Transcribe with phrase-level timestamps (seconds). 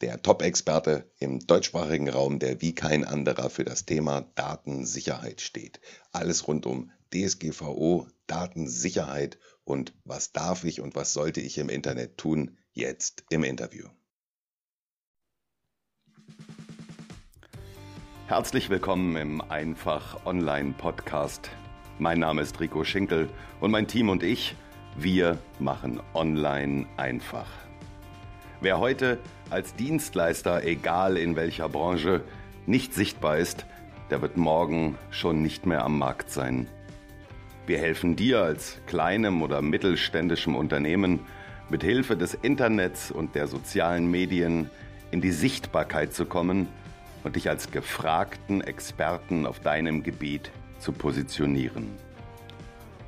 [0.00, 5.80] der Top-Experte im deutschsprachigen Raum, der wie kein anderer für das Thema Datensicherheit steht.
[6.12, 12.18] Alles rund um DSGVO, Datensicherheit und was darf ich und was sollte ich im Internet
[12.18, 13.86] tun, jetzt im Interview.
[18.26, 21.48] Herzlich willkommen im Einfach Online Podcast.
[21.98, 24.56] Mein Name ist Rico Schinkel und mein Team und ich,
[24.98, 27.65] wir machen Online einfach.
[28.66, 32.22] Wer heute als Dienstleister, egal in welcher Branche,
[32.66, 33.64] nicht sichtbar ist,
[34.10, 36.66] der wird morgen schon nicht mehr am Markt sein.
[37.68, 41.20] Wir helfen dir als kleinem oder mittelständischem Unternehmen
[41.68, 44.68] mit Hilfe des Internets und der sozialen Medien
[45.12, 46.66] in die Sichtbarkeit zu kommen
[47.22, 51.86] und dich als gefragten Experten auf deinem Gebiet zu positionieren.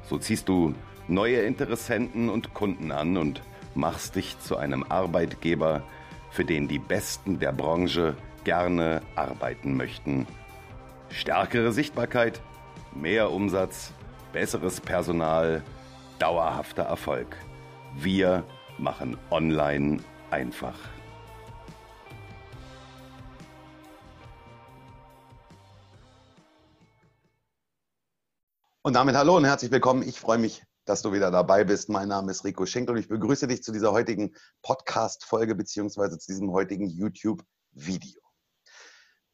[0.05, 0.77] So ziehst du
[1.09, 3.43] neue Interessenten und Kunden an und
[3.75, 5.83] machst dich zu einem Arbeitgeber,
[6.31, 10.27] für den die Besten der Branche gerne arbeiten möchten.
[11.11, 12.41] Stärkere Sichtbarkeit,
[12.95, 13.93] mehr Umsatz,
[14.33, 15.63] besseres Personal,
[16.19, 17.37] dauerhafter Erfolg.
[17.97, 18.45] Wir
[18.79, 19.99] machen Online
[20.31, 20.79] einfach.
[28.83, 30.03] Und damit hallo und herzlich willkommen.
[30.03, 31.91] Ich freue mich dass du wieder dabei bist.
[31.91, 36.33] Mein Name ist Rico Schenkel und ich begrüße dich zu dieser heutigen Podcast-Folge beziehungsweise zu
[36.33, 38.23] diesem heutigen YouTube-Video.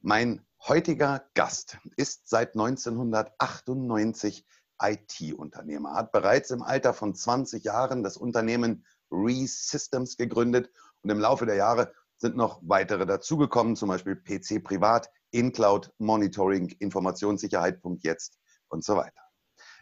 [0.00, 4.44] Mein heutiger Gast ist seit 1998
[4.82, 11.47] IT-Unternehmer, hat bereits im Alter von 20 Jahren das Unternehmen ReSystems gegründet und im Laufe
[11.47, 18.97] der Jahre sind noch weitere dazugekommen, zum Beispiel PC Privat, InCloud, Monitoring, Informationssicherheit.jetzt und so
[18.97, 19.23] weiter.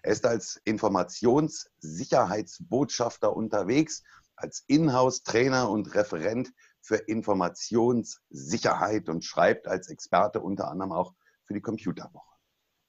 [0.03, 4.03] Er ist als Informationssicherheitsbotschafter unterwegs,
[4.35, 11.61] als Inhouse-Trainer und Referent für Informationssicherheit und schreibt als Experte unter anderem auch für die
[11.61, 12.35] Computerwoche.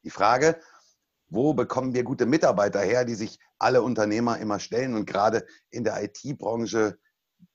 [0.04, 0.60] Die Frage,
[1.28, 5.84] wo bekommen wir gute Mitarbeiter her, die sich alle Unternehmer immer stellen und gerade in
[5.84, 6.98] der IT-Branche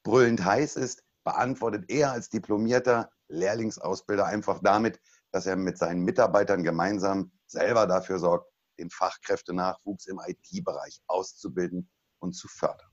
[0.05, 5.01] brüllend heiß ist, beantwortet er als diplomierter Lehrlingsausbilder einfach damit,
[5.31, 12.35] dass er mit seinen Mitarbeitern gemeinsam selber dafür sorgt, den Fachkräftenachwuchs im IT-Bereich auszubilden und
[12.35, 12.91] zu fördern.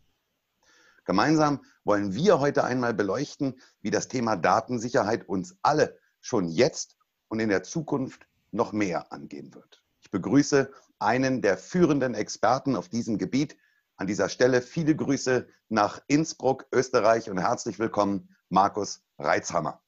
[1.06, 6.98] Gemeinsam wollen wir heute einmal beleuchten, wie das Thema Datensicherheit uns alle schon jetzt
[7.28, 9.84] und in der Zukunft noch mehr angehen wird.
[10.02, 13.58] Ich begrüße einen der führenden Experten auf diesem Gebiet.
[13.98, 19.85] An dieser Stelle viele Grüße nach Innsbruck, Österreich und herzlich willkommen, Markus Reitzhammer.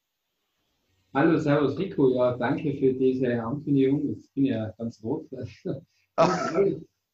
[1.14, 2.14] Hallo, Servus Rico.
[2.14, 4.18] Ja, danke für diese Ankündigung.
[4.20, 5.28] Ich bin ja ganz rot.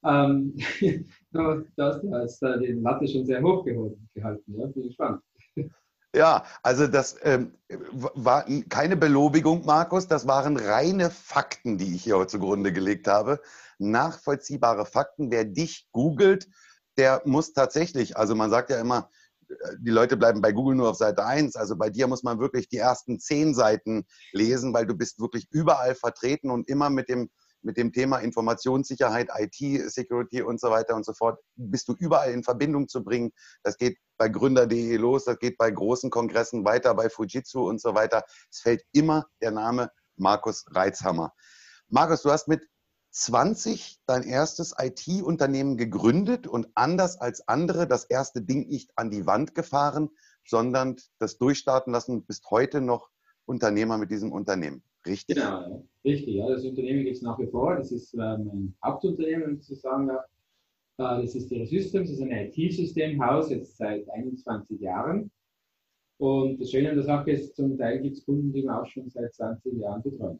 [0.04, 0.56] ähm,
[1.32, 1.66] du
[2.12, 4.54] hast äh, den Latte schon sehr hoch gehalten.
[4.56, 5.22] Ja, bin gespannt.
[6.16, 7.54] Ja, also das ähm,
[7.90, 13.42] war keine Belobigung, Markus, das waren reine Fakten, die ich hier zugrunde gelegt habe.
[13.80, 15.32] Nachvollziehbare Fakten.
[15.32, 16.48] Wer dich googelt,
[16.98, 19.10] der muss tatsächlich, also man sagt ja immer,
[19.80, 21.56] die Leute bleiben bei Google nur auf Seite 1.
[21.56, 25.48] Also bei dir muss man wirklich die ersten zehn Seiten lesen, weil du bist wirklich
[25.52, 27.30] überall vertreten und immer mit dem,
[27.62, 32.44] mit dem Thema Informationssicherheit, IT-Security und so weiter und so fort, bist du überall in
[32.44, 33.32] Verbindung zu bringen.
[33.64, 37.96] Das geht bei Gründer.de los, das geht bei großen Kongressen weiter, bei Fujitsu und so
[37.96, 38.24] weiter.
[38.52, 41.34] Es fällt immer der Name Markus Reitzhammer.
[41.90, 42.68] Markus, du hast mit
[43.14, 49.28] 20 dein erstes IT-Unternehmen gegründet und anders als andere das erste Ding nicht an die
[49.28, 50.10] Wand gefahren,
[50.46, 53.10] sondern das durchstarten lassen, bist heute noch
[53.46, 54.84] Unternehmer mit diesem Unternehmen.
[55.06, 55.36] Richtig?
[55.36, 56.36] Genau, richtig.
[56.36, 57.76] Ja, das Unternehmen gibt es nach wie vor.
[57.76, 60.26] Das ist ähm, ein Hauptunternehmen, wenn ich so sagen darf.
[60.98, 65.32] Das ist Ihre Systems, das ist ein IT-Systemhaus, jetzt seit 21 Jahren.
[66.18, 68.86] Und das Schöne an der Sache ist, zum Teil gibt es Kunden, die wir auch
[68.86, 70.40] schon seit 20 Jahren betreuen.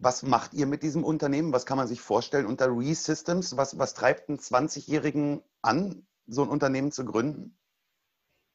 [0.00, 1.52] Was macht ihr mit diesem Unternehmen?
[1.52, 3.56] Was kann man sich vorstellen unter ReSystems?
[3.56, 7.58] Was, was treibt einen 20-Jährigen an, so ein Unternehmen zu gründen?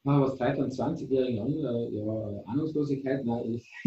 [0.06, 1.54] was treibt einen 20-Jährigen an?
[1.54, 3.26] Äh, ja, Ahnungslosigkeit.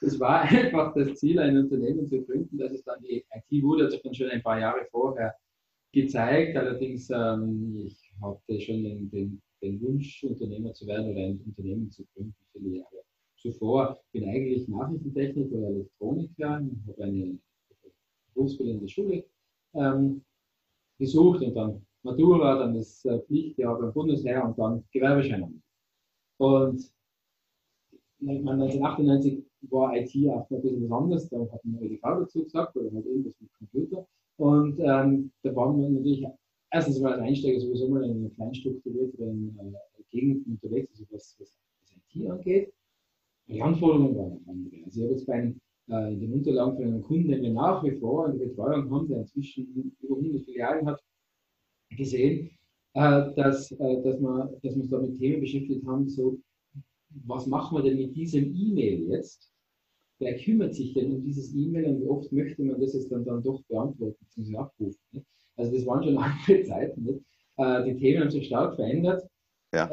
[0.00, 2.58] Es, war einfach das Ziel, ein Unternehmen zu gründen.
[2.58, 5.34] dass es dann die IT wurde, hat sich schon ein paar Jahre vorher
[5.92, 6.56] gezeigt.
[6.56, 11.90] Allerdings, ähm, ich hatte schon den, den, den Wunsch, Unternehmer zu werden oder ein Unternehmen
[11.90, 13.04] zu gründen, viele Jahre
[13.38, 17.38] zuvor, bin eigentlich Nachrichtentechniker oder Elektroniker, habe eine
[18.34, 19.24] berufsbildende Schule
[19.74, 20.22] ähm,
[20.98, 25.62] besucht und dann Matura, dann das äh, Pflichtjahr beim Bundesheer und dann Gewerbeschein.
[26.38, 26.92] Und
[28.20, 32.76] 1998 war IT auch noch ein bisschen was anderes, da hat man EDV dazu gesagt
[32.76, 34.06] oder halt irgendwas mit Computer.
[34.36, 36.24] Und ähm, da waren wir natürlich
[36.70, 41.56] erstens mal als Einsteiger sowieso mal in einer kleinstrukturierteren äh, Gegend unterwegs, also was, was
[42.14, 42.72] IT angeht.
[43.48, 44.84] Die Anforderungen waren andere.
[44.84, 47.52] Also ich habe jetzt bei einem, äh, in den Unterlagen von einem Kunden, den wir
[47.52, 51.02] nach wie vor in der Betreuung haben, der inzwischen über 100 Filialen hat,
[51.96, 52.50] gesehen,
[52.94, 56.38] äh, dass, äh, dass, wir, dass wir uns da mit Themen beschäftigt haben, so,
[57.26, 59.50] was machen wir denn mit diesem E-Mail jetzt?
[60.18, 63.24] Wer kümmert sich denn um dieses E-Mail und wie oft möchte man das jetzt dann,
[63.24, 64.56] dann doch beantworten bzw.
[64.56, 65.00] abrufen?
[65.12, 65.26] Nicht?
[65.56, 67.04] Also das waren schon andere Zeiten.
[67.04, 67.20] Nicht?
[67.56, 69.26] Äh, die Themen haben sich stark verändert.
[69.72, 69.88] Ja.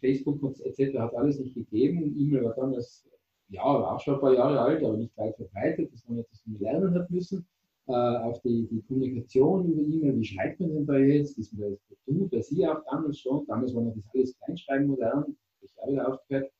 [0.00, 0.98] Facebook etc.
[0.98, 2.14] hat alles nicht gegeben.
[2.18, 3.06] E-Mail war damals,
[3.48, 5.92] ja, auch schon ein paar Jahre alt, aber nicht weit verbreitet.
[5.92, 7.46] Das war etwas, was man lernen hat müssen.
[7.86, 11.36] Äh, auch die, die Kommunikation über E-Mail, wie schreibt man denn da jetzt?
[11.38, 13.44] Das man das du, bei Sie auch damals schon.
[13.46, 15.36] Damals war noch das alles Kleinschreiben modern.
[15.60, 16.52] Ich habe wieder aufgehört.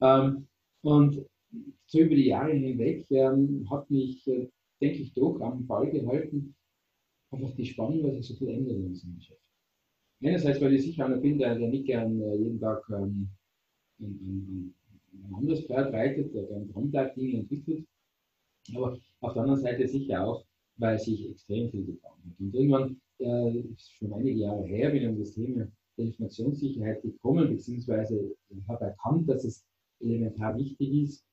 [0.00, 0.46] Ähm,
[0.82, 1.24] und
[1.86, 4.48] so über die Jahre hinweg ähm, hat mich, äh,
[4.80, 6.54] denke ich, doch am Ball gehalten,
[7.30, 9.47] einfach die Spannung, weil sich so viel ändert in unserem Geschäft.
[10.22, 13.28] Einerseits, weil ich sicher einer bin, der, der nicht gern äh, jeden Tag ähm,
[14.00, 14.74] ein, ein,
[15.12, 17.86] ein, anderes Pferd reitet, der gern Fronttag-Dinge entwickelt.
[18.74, 20.44] Aber auf der anderen Seite sicher auch,
[20.76, 22.40] weil sich extrem viel getan hat.
[22.40, 27.02] Und irgendwann, äh, ist schon einige Jahre her, bin ich um das Thema der Informationssicherheit
[27.02, 28.36] gekommen, beziehungsweise
[28.68, 29.64] habe erkannt, dass es
[30.00, 31.24] elementar wichtig ist,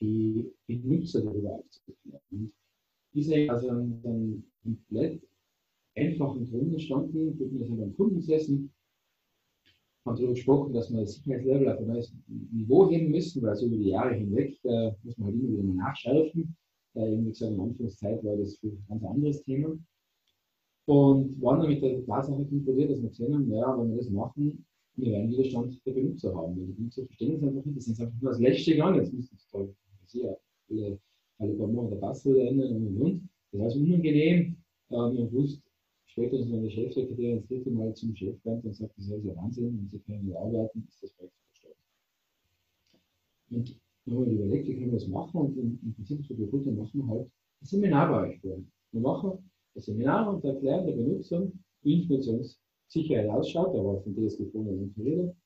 [0.00, 2.20] die Benutzer darüber aufzuklären.
[2.30, 2.52] Und
[3.14, 5.22] diese also einen komplett
[5.98, 8.72] einfachen Grund entstanden, wir sind beim Kunden gesessen,
[10.04, 13.66] haben darüber gesprochen, dass wir das Sicherheitslevel auf ein neues Niveau heben müssen, weil so
[13.66, 16.56] über die Jahre hinweg äh, muss man halt immer wieder nachschärfen.
[16.94, 19.78] Äh, wie gesagt, in Anfangszeit war das ein ganz anderes Thema.
[20.86, 24.08] Und waren dann mit der Tatsache konfrontiert, dass wir gesehen haben, naja, wenn wir das
[24.08, 24.64] machen,
[24.96, 26.56] wir werden Widerstand der Benutzer haben.
[26.56, 29.12] Weil die Benutzer verstehen es einfach nicht, das ist einfach nur das letzte Gang, jetzt
[29.12, 29.74] müssen sie toll
[30.12, 30.34] ja,
[31.38, 33.28] alle, paar Monate Passwörter ändern und und und.
[33.52, 34.56] Das heißt unangenehm.
[34.90, 35.67] Ähm, und wusste,
[36.18, 39.36] spätestens wenn der Chefsekretär ins dritte Mal zum Chef kommt und sagt, das ist ja
[39.36, 41.82] Wahnsinn, und Sie können nicht arbeiten, ist das Projekt verstorben.
[43.50, 46.72] Und dann haben wir überlegt, wie können wir das machen und im, Prinzip so wir
[46.72, 47.30] machen wir halt
[47.60, 48.58] ein Seminar bei euch vor.
[48.92, 54.62] Wir machen ein Seminar und erklären der Benutzer, wie Informationssicherheit ausschaut, da war von DSGVO
[54.62, 55.36] noch nicht rede,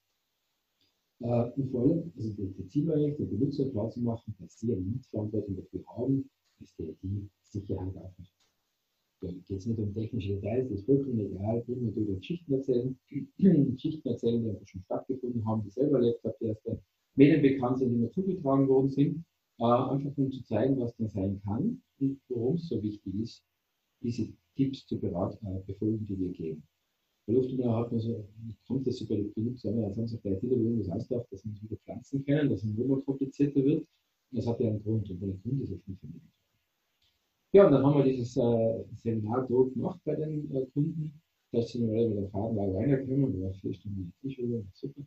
[1.20, 4.34] äh, und vor allem, also die, die Ziel war eigentlich, den Benutzer klar zu machen,
[4.38, 8.41] dass sie eine Mitverantwortung dafür haben, dass die IT-Sicherheit aufmacht.
[9.22, 11.60] Geht es nicht um technische Details, das ist vollkommen egal.
[11.60, 12.98] Ich will natürlich Geschichten erzählen,
[13.38, 16.78] Geschichten erzählen, die einfach schon stattgefunden haben, die selber erlebt habe, die aus den
[17.14, 19.24] Medien bekannt sind, die mir zugetragen worden sind.
[19.60, 23.44] Äh, einfach um zu zeigen, was dann sein kann und warum es so wichtig ist,
[24.02, 26.66] diese Tipps zu beraten, äh, befolgen, die wir geben.
[27.26, 28.28] Bei Lufthunger hat man so,
[28.66, 31.62] kommt das über die Benutzer, als haben sie gleich wieder irgendwas ausgedacht, dass man es
[31.62, 33.86] wieder pflanzen können, dass es immer komplizierter wird.
[34.32, 36.41] Das hat ja einen Grund, und der Grund ist ja schon vermittelt.
[37.52, 41.20] Ja, und dann haben wir dieses äh, Seminar dort gemacht bei den äh, Kunden.
[41.52, 45.02] Da sind wir mit der Fahrtenlage reingekommen, wir waren vier Stunden in der super.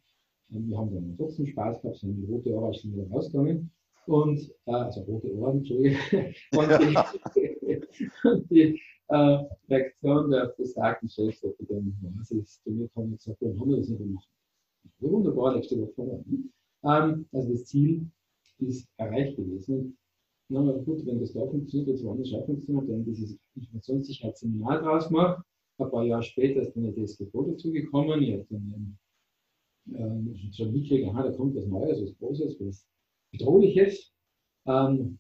[0.51, 3.71] Und wir haben dann trotzdem Spaß gehabt, sind die rote Orange sind wieder rausgegangen.
[4.05, 5.99] Und, äh, also rote Ohren, Entschuldigung.
[8.23, 13.41] Und die, äh, Reaktion der besagten Chefs, die dann quasi zu mir kommen und gesagt
[13.41, 14.29] haben, haben wir das nicht gemacht.
[14.99, 16.23] Wunderbar, nächste Woche.
[16.83, 18.07] Ähm, also das Ziel
[18.59, 19.97] ist erreicht gewesen.
[20.47, 25.07] Na, aber gut, wenn das da funktioniert, jetzt woanders auch funktioniert, dann dieses Informationssicherheitsseminar draus
[25.07, 25.43] gemacht.
[25.77, 28.21] Ein paar Jahre später ist dann eine DSGVO dazugekommen.
[28.21, 28.97] Ich habe dann
[29.93, 32.87] ähm, schon mitgekriegt, aha, da kommt was Neues, was Großes, was
[33.31, 34.13] Bedrohliches.
[34.67, 35.17] Ähm,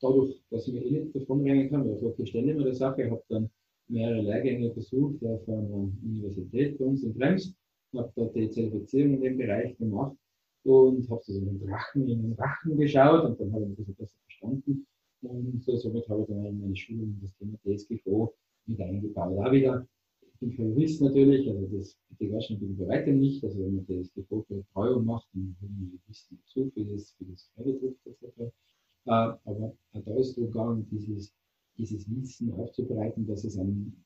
[0.00, 2.74] dadurch, dass ich mir eh nicht davon rennen kann, weil ich okay, stelle immer der
[2.74, 3.50] Sache, ich habe dann
[3.88, 7.54] mehrere Lehrgänge besucht auf einer Universität bei uns in Krems,
[7.94, 10.16] habe dort die Zertifizierung in dem Bereich gemacht
[10.64, 13.76] und habe so in den Drachen, in den Rachen geschaut und dann habe ich ein
[13.76, 14.86] bisschen besser verstanden.
[15.22, 18.34] Und somit habe ich dann in meine Schulung das Thema DSGVO
[18.66, 19.38] mit eingebaut.
[19.38, 19.86] Da wieder,
[20.20, 23.42] ich bin kein Jurist natürlich, also das waschen bin ich bei weitem nicht.
[23.44, 27.24] Also wenn man DSGVO für Betreuung macht, dann holen wir Juristen dazu für das, für
[27.24, 28.38] das Freibetritt etc.
[28.38, 28.50] Äh,
[29.10, 31.34] aber da ist es gegangen, dieses,
[31.76, 34.04] dieses Wissen aufzubereiten, dass es ein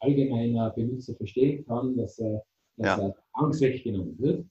[0.00, 2.44] allgemeiner Benutzer verstehen kann, dass, er,
[2.76, 3.08] dass ja.
[3.08, 4.46] er Angst weggenommen wird.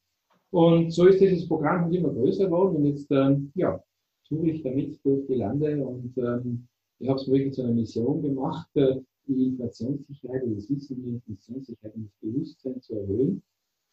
[0.53, 3.83] Und so ist dieses Programm immer größer geworden und jetzt ähm, ja,
[4.29, 6.67] tue ich damit durch die Lande und ähm,
[6.99, 11.95] ich habe es wirklich zu einer Mission gemacht, äh, die Informationssicherheit, das Wissen die Informationssicherheit
[11.95, 13.41] und das Bewusstsein zu erhöhen,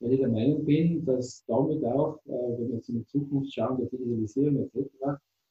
[0.00, 3.54] weil ich der Meinung bin, dass damit auch, äh, wenn wir jetzt in die Zukunft
[3.54, 4.90] schauen, der Digitalisierung etc.,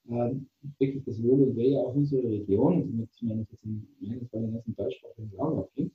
[0.09, 0.35] äh,
[0.77, 4.27] wirklich das Wohl und Wehe auch unserer Region, und mit meine ich jetzt in meinem
[4.27, 5.93] Fall den ganzen deutschsprachigen Raum abhängt,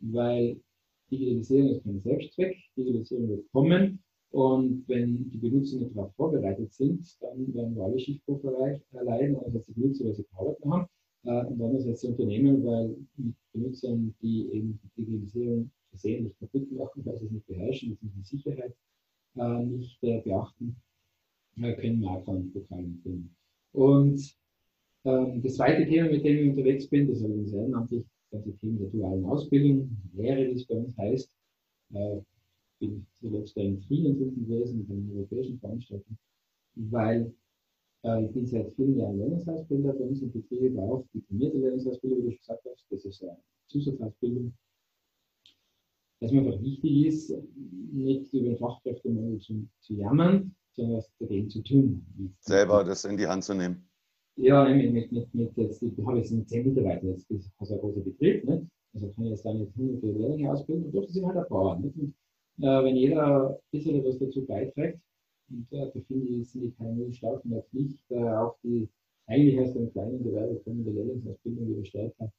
[0.00, 0.58] weil
[1.10, 7.54] Digitalisierung ist kein Selbstzweck, Digitalisierung wird kommen und wenn die Benutzer darauf vorbereitet sind, dann
[7.54, 10.86] werden wir alle Schiffbruch erleiden, einerseits die Benutzer, weil sie Arbeit haben
[11.24, 17.04] äh, und andererseits die Unternehmen, weil mit Benutzern, die eben die Digitalisierung versehentlich kaputt machen,
[17.06, 18.74] weil sie es nicht beherrschen, ist die Sicherheit
[19.36, 20.76] äh, nicht äh, beachten,
[21.56, 23.34] äh, können Marktanpokalen finden.
[23.72, 24.36] Und
[25.04, 28.80] ähm, das zweite Thema, mit dem ich unterwegs bin, das ich ehrenamtlich, das ganze Thema
[28.80, 31.34] der dualen Ausbildung, Lehre, wie es bei uns heißt.
[32.80, 36.16] Bin zuletzt in Frieden gewesen, mit einer europäischen Veranstaltung,
[36.74, 37.34] weil
[38.04, 42.22] äh, ich bin seit vielen Jahren Lehrlingsausbilder bei uns im Betrieb, auch diplomierte Lehrlingsausbilder, wie
[42.22, 42.86] du schon gesagt hast.
[42.90, 44.54] Das ist eine Zusatzausbildung.
[46.20, 47.34] Dass mir einfach wichtig ist,
[47.92, 52.34] nicht über den Fachkräftemangel zu, zu jammern, sondern was dagegen zu tun.
[52.40, 53.88] Selber das in die Hand zu nehmen.
[54.36, 57.80] Ja, mit, mit, mit, mit jetzt, ich habe jetzt 10 Mitarbeiter, jetzt ist also ein
[57.80, 58.62] großer Betrieb, nicht?
[58.94, 61.78] also kann ich jetzt da nicht hunderte Lehrlinge ausbilden, und doch sind halt ein paar.
[61.78, 61.96] Nicht?
[61.96, 62.14] Und,
[62.58, 65.00] wenn jeder ein bisschen was dazu beiträgt,
[65.50, 68.88] und äh, da finde ich, sind die KMU stark in der Pflicht, äh, auch die
[69.26, 72.32] eigentlich aus dem kleinen Gewerbe kommende Lehrlingsausbildung wieder stärker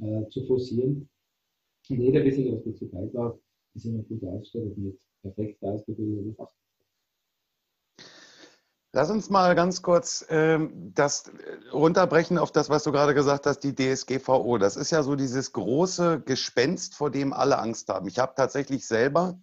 [0.00, 1.08] äh, zu forcieren.
[1.88, 3.40] Und jeder ein bisschen was dazu beiträgt,
[3.74, 6.66] ist immer gut ausgestattet mit perfekt ausgebildeten Fachkräften.
[8.92, 11.30] Lass uns mal ganz kurz ähm, das
[11.70, 14.56] runterbrechen auf das, was du gerade gesagt hast, die DSGVO.
[14.56, 18.08] Das ist ja so dieses große Gespenst, vor dem alle Angst haben.
[18.08, 19.38] Ich habe tatsächlich selber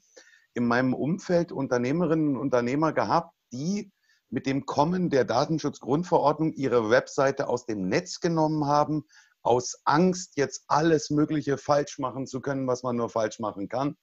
[0.54, 3.92] in meinem Umfeld Unternehmerinnen und Unternehmer gehabt, die
[4.30, 9.04] mit dem Kommen der Datenschutzgrundverordnung ihre Webseite aus dem Netz genommen haben,
[9.44, 13.96] aus Angst, jetzt alles Mögliche falsch machen zu können, was man nur falsch machen kann,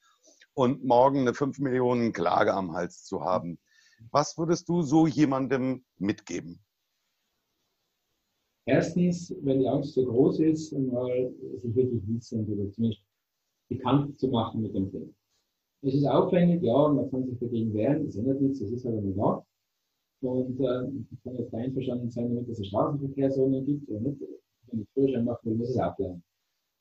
[0.55, 3.59] und morgen eine 5 Millionen Klage am Hals zu haben.
[4.11, 6.63] Was würdest du so jemandem mitgeben?
[8.67, 13.03] Erstens, wenn die Angst so groß ist, mal sich wirklich wissen zumindest
[13.69, 15.13] bekannt zu machen mit dem Thema.
[15.83, 18.99] Es ist aufwendig, ja, man kann sich dagegen wehren, das ändert nichts, das ist halt
[18.99, 19.47] einmal da.
[20.29, 24.21] Und äh, ich kann jetzt einverstanden sein, damit es eine Straßenverkehrszone gibt oder nicht.
[24.67, 26.23] Wenn ich Führerschein mache, will, muss es auch bleiben.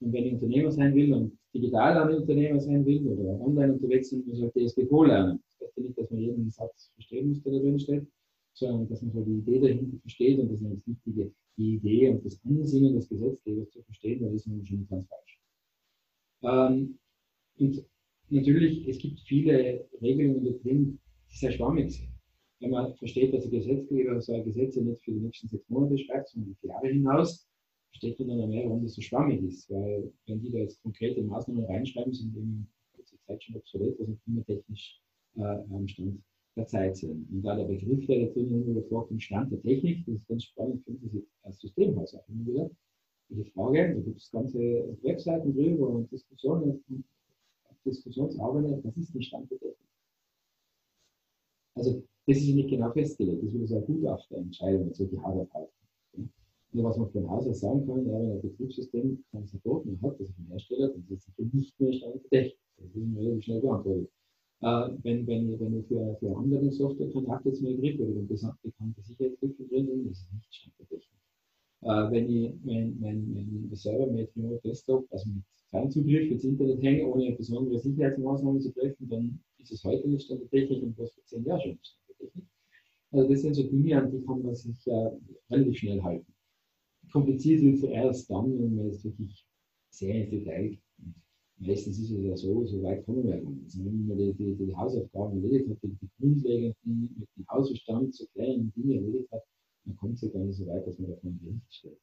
[0.01, 4.09] Und wenn ich Unternehmer sein will und digital ein Unternehmer sein will oder online unterwegs
[4.09, 5.41] sind, muss ich halt DSGVO lernen.
[5.59, 8.07] Das heißt nicht, dass man jeden Satz verstehen muss, der da drin steht,
[8.53, 12.09] sondern dass man so die Idee dahinter versteht und das ist das Wichtige, die Idee
[12.09, 15.39] und das Ansinnen des Gesetzgebers zu verstehen, weil ist nämlich schon ganz falsch.
[16.43, 16.99] Ähm,
[17.57, 17.85] und
[18.31, 20.99] natürlich, es gibt viele Regelungen da drin,
[21.31, 22.09] die sehr schwammig sind.
[22.59, 26.29] Wenn man versteht, dass der Gesetzgeber so Gesetze nicht für die nächsten sechs Monate schreibt,
[26.29, 27.47] sondern für Jahre hinaus,
[27.89, 29.69] versteht man dann mehr, warum das so schwammig ist.
[29.69, 33.99] Weil wenn die da jetzt konkrete Maßnahmen reinschreiben, sind die in kurzer Zeit schon obsolet,
[33.99, 35.01] also immer technisch
[35.37, 36.21] äh, am Stand
[36.55, 37.29] der Zeit sind.
[37.31, 40.43] Und da der Begriff, der da drinnen immer vorkommt, Stand der Technik, das ist ganz
[40.43, 42.71] spannend, finde ich als Systemhaus auch immer wieder.
[43.29, 44.59] Die Frage, da gibt es ganze
[45.03, 46.83] Webseiten drüber und Diskussionen
[47.85, 49.87] Diskussionsarbeit, was ist die Stand der Technik?
[51.75, 53.43] Also, das ist nicht genau festgelegt.
[53.43, 55.69] Das wird so eine Gutachterentscheidung, solche Hardware
[56.71, 60.19] Nur was man von Haus aus sagen kann, ja, wenn ein Betriebssystem kein mehr hat,
[60.19, 62.59] also vom Hersteller, dann ist es nicht mehr Stand der Technik.
[62.77, 64.09] Das ist mir relativ schnell beantwortet.
[64.61, 68.27] Äh, wenn, wenn, wenn ich für, für andere Software kein Updates mehr kriege oder wenn
[68.61, 71.19] bekannte Sicherheitslücken drin sind, das ist nicht Stand der Technik.
[71.78, 76.81] Äh, wenn ich mein, mein, mein Server mit Remote Desktop, also mit Fernzugriff ins Internet
[76.81, 80.97] hänge, ohne besondere Sicherheitsmaßnahmen zu treffen, dann ist es heute nicht Stand der Technik und
[80.97, 82.45] was vor zehn Jahren schon Stand der Technik.
[83.11, 85.09] Also das sind so Dinge, an die kann man sich äh,
[85.49, 86.31] relativ schnell halten.
[87.11, 89.45] Kompliziert wird es erst dann, wenn man jetzt wirklich
[89.89, 90.81] sehr ins Detail geht.
[91.57, 93.63] Meistens ist es ja so, so weit kommen wir gar nicht.
[93.65, 98.13] Also wenn man die, die, die Hausaufgaben erledigt hat, die, die grundlegenden, mit dem Hausverstand
[98.13, 99.43] zu kleinen Dinge erledigt hat,
[99.89, 101.97] dann kommt ja gar nicht so weit, dass man davon Gericht stellt.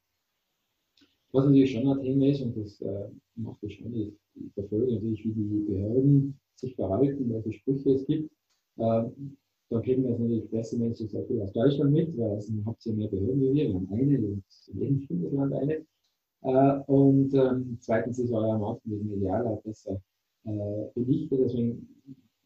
[1.31, 4.13] Was natürlich schon ein Thema ist, und das äh, macht das schon, ich,
[4.53, 8.31] verfolge natürlich, wie die Behörden sich verhalten, welche Sprüche es gibt.
[8.77, 9.03] Äh,
[9.69, 13.09] da kriegen wir natürlich Pressemenschen sehr viel aus Deutschland mit, weil es habt ihr mehr
[13.09, 13.67] Behörden wie wir.
[13.67, 15.85] Wir haben eine, in jedem Bundesland eine.
[16.43, 20.01] Äh, und ähm, zweitens ist euer Markt mit Ideal besser
[20.45, 21.39] äh, belichtet.
[21.39, 21.87] Deswegen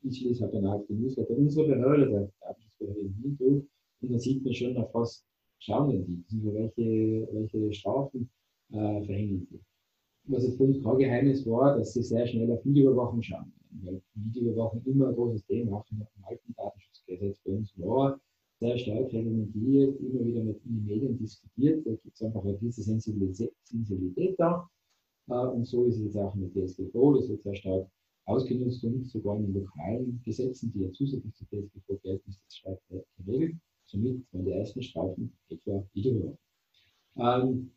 [0.03, 3.63] ich lese halt dann auch die Newsletter unserer Behörde, der Datenschutzbehörde in Hinterhof.
[4.01, 5.23] Und dann sieht man schon, auf was
[5.61, 6.43] schauen denn die?
[6.43, 8.29] Welche, welche Strafen
[8.71, 9.59] äh, verhängen sie.
[10.25, 13.51] Was jetzt für uns kein Geheimnis war, dass sie sehr schnell auf Videoüberwachung schauen.
[13.83, 18.19] Weil Videoüberwachung immer ein großes Thema, auch im alten Datenschutzgesetz bei uns war,
[18.59, 21.85] sehr stark reglementiert, immer wieder mit den Medien diskutiert.
[21.85, 24.69] Da gibt es einfach eine gewisse Sensibilität, Sensibilität da.
[25.29, 27.87] Äh, und so ist es jetzt auch mit DSGVO, das wird sehr stark
[28.25, 32.57] ausgenutzt und sogar in den lokalen Gesetzen, die ja zusätzlich zu DSGVO gelten, ist das
[32.57, 32.79] stark
[33.17, 33.55] geregelt.
[33.91, 36.37] Somit waren die ersten Strafen etwa Videoüberwachung.
[37.17, 37.71] Ähm,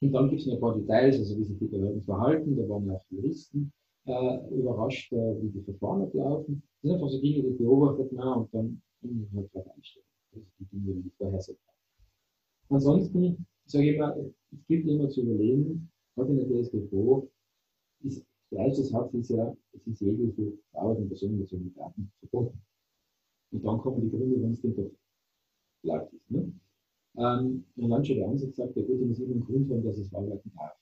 [0.00, 2.56] und dann gibt es noch ein paar Details, also wie sich die Behörden verhalten.
[2.56, 3.72] Da waren auch Juristen
[4.06, 6.62] äh, überrascht, äh, wie die Verfahren ablaufen.
[6.82, 10.06] Das sind einfach so Dinge, die beobachtet man und dann kann man halt einstellen.
[10.32, 11.54] Das die Dinge, die vorher so
[12.68, 17.28] Ansonsten sage ich immer, es gilt immer zu überlegen, gerade in der DSGVO,
[18.02, 22.60] ist, der erste Satz ist ja, es ist jegliche Dauer und personenbezogene Daten verboten.
[23.52, 24.74] dann kommen die Gründe, wenn es denn
[25.82, 26.30] laut ist.
[26.30, 26.52] Ne?
[27.16, 30.12] Ähm, und schon der Ansatz sagt, gut, ich muss immer einen Grund haben, dass es
[30.14, 30.76] arbeiten darf.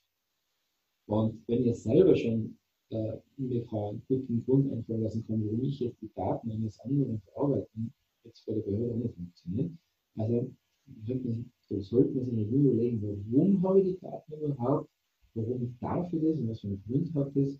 [1.07, 2.57] Und wenn ihr selber schon
[2.89, 7.19] äh, mir einen guten Grund einfallen lassen kann, warum ich jetzt die Daten eines anderen
[7.21, 7.93] verarbeiten,
[8.23, 9.71] jetzt bei der Behörde auch nicht funktioniert.
[10.17, 10.51] Also
[11.67, 14.89] so sollte man sich nur überlegen, warum habe ich die Daten überhaupt,
[15.33, 17.59] warum darf ich das und was für einen Grund hat das.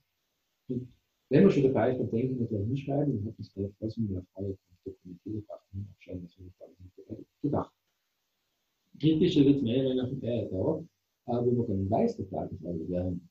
[0.67, 0.87] Und
[1.31, 3.97] wenn man schon dabei ist, dann denken wir da hinschreiben und hat das gleich was
[3.97, 7.73] mit einer Frage dokumentiert und abschreiben, was wir da gedacht
[8.99, 13.29] Kritischer wird es meiner Meinung nach eher da, wo man dann weiß, dass Datenfrage wären.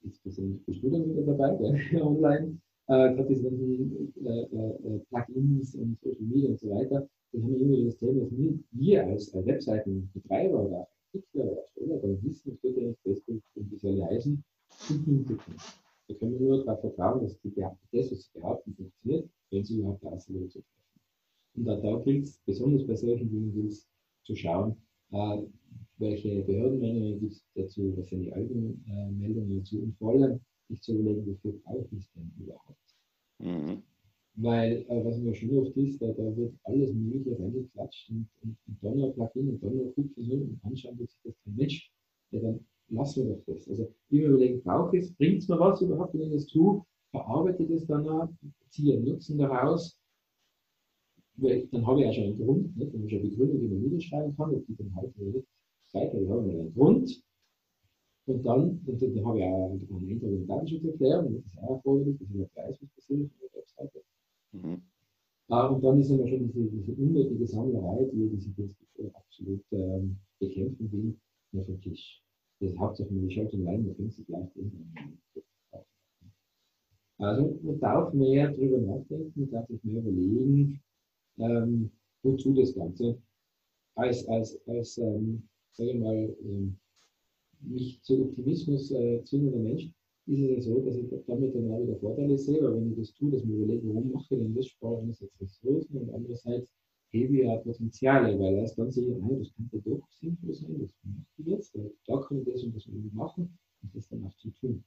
[0.00, 5.98] Bist du dann wieder dabei, der online, äh, gerade diese ganzen äh, äh, Plugins und
[6.00, 9.34] Social Media und so weiter, dann haben wir immer das Thema, dass wir, wir als
[9.34, 14.44] Webseitenbetreiber oder Entwickler oder Ersteller dann wissen, wird ja nicht Facebook und diese leisen
[14.86, 15.60] hinzukommen.
[16.18, 20.04] Können wir nur darauf vertrauen, dass die, das, was sie behaupten, funktioniert, wenn sie überhaupt
[20.04, 20.76] eine Aussage zu treffen.
[21.56, 23.88] Und da, da gilt es, besonders bei solchen Dingen gilt es,
[24.24, 24.76] zu schauen,
[25.12, 25.38] äh,
[25.98, 30.94] welche Behördenmeldungen gibt es dazu, was sind die Eigenmeldungen dazu und vor allem sich zu
[30.94, 32.96] überlegen, wofür brauche ich es denn überhaupt.
[33.38, 33.82] Mhm.
[34.34, 38.56] Weil, äh, was mir schon oft ist, da, da wird alles Mögliche reingeklatscht und, und,
[38.66, 41.90] und dann noch Plugin und dann noch Cookies und anschauen, wird sich das kein Mensch.
[42.32, 43.68] Ja, dann lassen wir doch das.
[43.68, 46.82] Also immer überlegen, brauche ich es, bringt es mir was überhaupt, wenn ich das tue,
[47.10, 48.28] verarbeite ich das dann auch,
[48.70, 49.98] ziehe Nutzen daraus,
[51.36, 52.92] weil dann habe ich ja schon einen Grund, nicht?
[52.92, 55.46] habe ich eine Begründung, die man niederschreiben kann, und die dann halt nicht
[55.86, 57.22] Seite, ich habe einen Grund,
[58.26, 62.18] und dann, und dann habe ich auch einen Eintrag in Datenschutzerklärung, das ist auch erforderlich,
[62.18, 64.02] dass ich nicht weiß, was passiert auf der Webseite.
[64.52, 64.82] Mhm.
[65.48, 70.16] Uh, und dann ist immer schon diese, diese unnötige Sammlerei, die diese Facebook absolut ähm,
[70.40, 71.16] bekämpfen will,
[71.52, 72.20] nur vom Tisch.
[72.60, 75.12] Das ist hauptsächlich die Schaltung rein, da fängt sie gleich irgendwann
[77.18, 80.80] Also man darf mehr darüber nachdenken, man darf sich mehr überlegen,
[81.38, 81.90] ähm,
[82.22, 83.18] wozu das Ganze.
[83.94, 85.42] Als, als, als ähm,
[85.72, 86.76] sage ich mal, ähm,
[87.60, 89.90] mich zu Optimismus äh, zwingender Mensch,
[90.26, 92.98] ist es ja so, dass ich damit dann auch wieder Vorteile sehe, weil wenn ich
[92.98, 96.10] das tue, dass ich mir überlege, warum mache ich denn das, spare einerseits Ressourcen und
[96.12, 96.72] andererseits
[97.12, 101.26] ich ja Potenziale, weil erst dann sehe ich, das könnte doch sinnvoll sein, das mache
[101.38, 104.84] ich jetzt, da kann ich das und das machen und das dann auch zu tun.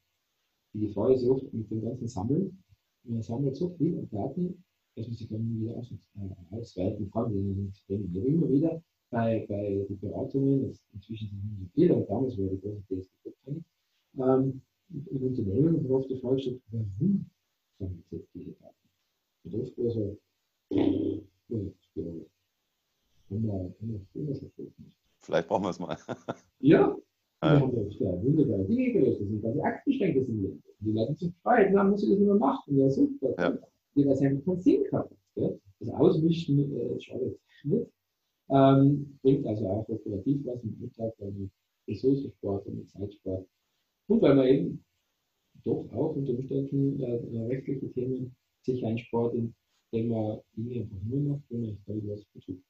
[0.73, 2.63] Die Gefahr ist oft mit dem ganzen Sammeln,
[3.03, 4.63] man sammelt so viel an Daten,
[4.95, 7.73] dass man sich dann wieder aus, äh, ausweiten kann, bringen.
[7.87, 12.37] Aber immer wieder bei, bei den Beratungen, das inzwischen sind nicht so viele, aber damals
[12.37, 13.29] war die große DSG
[14.17, 17.29] ähm, im Unternehmen wird oft die Frage gestellt, warum
[17.77, 18.75] sammeln Sie jetzt diese Daten?
[19.43, 20.17] Und oft war so,
[25.19, 25.97] Vielleicht brauchen wir es mal.
[26.59, 26.95] ja,
[27.43, 29.21] ja wunderbare Dinge gelöst.
[29.21, 32.35] Das sind quasi Aktenschränke sind Die Leute sind frei, dann muss ich das nicht mehr
[32.35, 32.77] machen.
[32.77, 33.35] Ja, super.
[33.37, 33.57] Ja.
[33.95, 35.13] Die was einfach keinen Sinn gehabt.
[35.35, 37.87] Das Ausmischen äh, schadet nicht.
[38.49, 41.51] Ähm, bringt also auch operativ was im Alltag, weil man
[41.87, 43.47] Ressourcensport und Zeitsport
[44.07, 44.85] und weil man eben
[45.63, 49.53] doch auch unter Umständen äh, äh rechtliche Themen sich einspart, indem
[49.91, 52.61] man Dinge nur macht, wenn man da was tut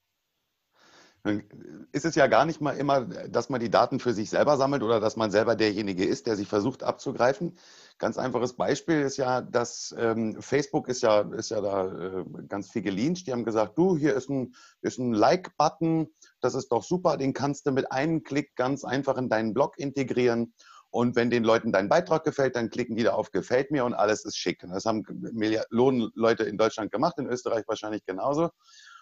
[1.92, 4.82] ist es ja gar nicht mal immer, dass man die Daten für sich selber sammelt
[4.82, 7.58] oder dass man selber derjenige ist, der sich versucht abzugreifen.
[7.98, 12.70] Ganz einfaches Beispiel ist ja, dass ähm, Facebook ist ja, ist ja da äh, ganz
[12.70, 13.26] viel geleanscht.
[13.26, 16.08] Die haben gesagt, du, hier ist ein, ist ein Like-Button,
[16.40, 19.78] das ist doch super, den kannst du mit einem Klick ganz einfach in deinen Blog
[19.78, 20.54] integrieren.
[20.90, 23.94] Und wenn den Leuten dein Beitrag gefällt, dann klicken die da auf Gefällt mir und
[23.94, 24.60] alles ist schick.
[24.60, 28.50] das haben Millionen Leute in Deutschland gemacht, in Österreich wahrscheinlich genauso.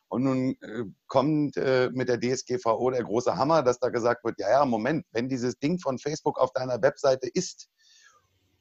[0.09, 4.39] Und nun äh, kommt äh, mit der DSGVO der große Hammer, dass da gesagt wird,
[4.39, 7.69] ja, ja, Moment, wenn dieses Ding von Facebook auf deiner Webseite ist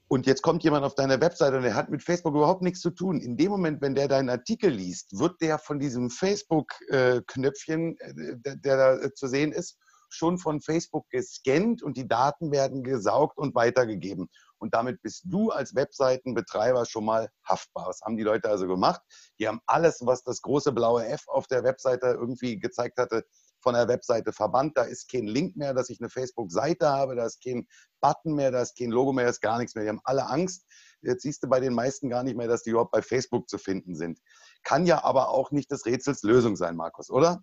[0.08, 2.90] und jetzt kommt jemand auf deine Webseite und der hat mit Facebook überhaupt nichts zu
[2.90, 3.20] tun.
[3.20, 8.76] In dem Moment, wenn der deinen Artikel liest, wird der von diesem Facebook-Knöpfchen, äh, der,
[8.76, 9.78] da zu sehen ist,
[10.08, 14.28] schon von Facebook gescannt und die Daten werden gesaugt und weitergegeben.
[14.58, 17.86] Und damit bist du als Webseitenbetreiber schon mal haftbar.
[17.88, 19.00] Was haben die Leute also gemacht?
[19.38, 23.24] Die haben alles, was das große blaue F auf der Webseite irgendwie gezeigt hatte,
[23.60, 24.76] von der Webseite verbannt.
[24.76, 27.66] Da ist kein Link mehr, dass ich eine Facebook-Seite habe, da ist kein
[28.00, 29.84] Button mehr, da ist kein Logo mehr, da ist gar nichts mehr.
[29.84, 30.64] Die haben alle Angst.
[31.02, 33.58] Jetzt siehst du bei den meisten gar nicht mehr, dass die überhaupt bei Facebook zu
[33.58, 34.20] finden sind.
[34.64, 37.42] Kann ja aber auch nicht des Rätsels Lösung sein, Markus, oder?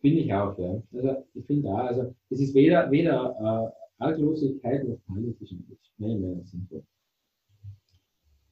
[0.00, 0.82] Finde ich auch, ja.
[0.92, 5.64] Also ich finde da, also es ist weder, weder äh, Arglosigkeit noch Panik zwischen
[5.98, 6.82] meiner Meinung nach sinnvoll.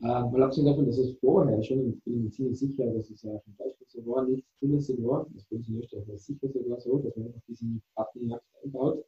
[0.01, 3.23] Äh, mal abgesehen davon, dass es vorher schon, ich bin mir ziemlich sicher, dass es
[3.23, 5.27] ja schon Beispiel so war, nicht zulässig war.
[5.35, 9.05] Das uns in Österreich war sicher sogar so, dass man einfach diesen Button nackt einbaut.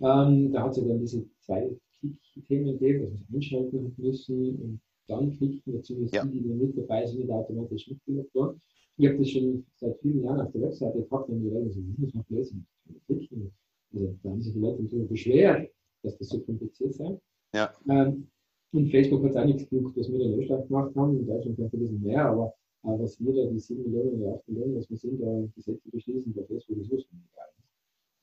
[0.00, 4.56] Ähm, da hat es ja dann diese zwei Klick-Themen gegeben, dass man es einschalten müssen
[4.56, 6.24] und dann klicken, dazu ja.
[6.24, 8.60] die, die mit dabei sind, nicht automatisch mitgelegt worden.
[8.98, 11.80] Ich habe das schon seit vielen Jahren auf der Webseite gehabt und die Leute so,
[11.98, 12.66] muss man lesen?
[13.08, 15.70] Also, da haben sich die Leute natürlich beschwert,
[16.02, 17.18] dass das so kompliziert sei.
[17.54, 17.72] Ja.
[17.88, 18.28] Ähm,
[18.72, 21.18] und Facebook hat es auch nichts geguckt, was wir in Österreich gemacht haben.
[21.18, 24.36] In Deutschland vielleicht ein bisschen mehr, aber äh, was wir da, die 7 Millionen oder
[24.36, 27.52] 8 Millionen, was wir sind, da Gesetze beschließen, bei Facebook ist es egal.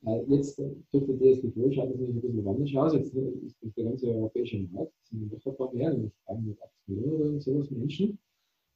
[0.06, 2.94] Äh, jetzt äh, durch die DSGVO schaut es ein bisschen anders aus.
[2.94, 6.14] Jetzt äh, ist das der ganze europäische Markt, das sind noch ein paar mehr, nämlich
[6.26, 8.18] 380 Millionen oder sowas Menschen.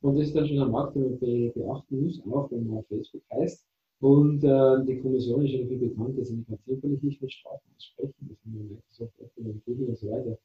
[0.03, 3.23] Und das ist dann schon ein Markt, den man beachten muss, auch wenn man Facebook
[3.31, 3.65] heißt.
[4.01, 8.13] Und äh, die Kommission ist ja dafür bekannt, dass sie natürlich nicht mit Strafen aussprechen,
[8.27, 10.37] dass man Microsoft, Apple und Google und so weiter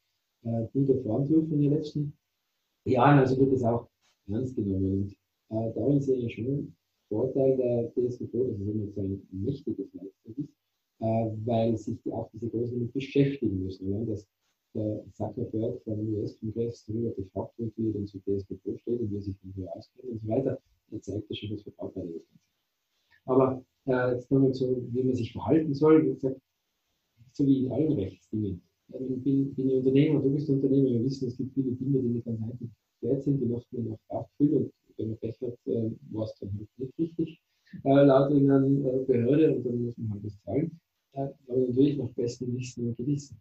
[0.43, 2.13] äh, gut erfahren dürfen in den letzten
[2.85, 3.19] Jahren.
[3.19, 3.89] Also wird das auch
[4.29, 5.13] ernst genommen.
[5.49, 6.73] Und äh, darin sehe ich schon
[7.09, 10.55] Vorteil der DSGVO, dass es immer so ein mächtiges Werkzeug ist,
[10.99, 13.91] äh, weil sich die, auch diese Großen beschäftigen müssen.
[13.91, 14.05] Ja?
[14.05, 14.25] Dass
[14.73, 19.11] der Zuckerberg von dem US-Kongress darüber gefragt wird, wie er denn zu DSGVO steht und
[19.11, 20.59] wie er sich dann hier auskennt und so weiter,
[20.91, 22.49] dann zeigt das schon, was für Vorteile das Ganze
[23.29, 26.03] aber äh, jetzt nochmal zu, wie man sich verhalten soll.
[26.03, 26.41] Wie gesagt,
[27.31, 28.61] so wie in allen Rechtsdingen.
[28.91, 30.89] Ich bin, bin ich Unternehmer, du bist Unternehmer.
[30.89, 32.65] Wir wissen, es gibt viele Dinge, die nicht ganz einfach
[33.01, 36.35] wert sind, die macht man nach Kraftfühl und wenn man Pech hat, äh, war es
[36.39, 37.41] dann halt nicht richtig
[37.83, 40.79] äh, laut einer äh, Behörde und dann muss man halt das zahlen.
[41.13, 43.39] Äh, aber natürlich nach bestem Wissen und Gewissen.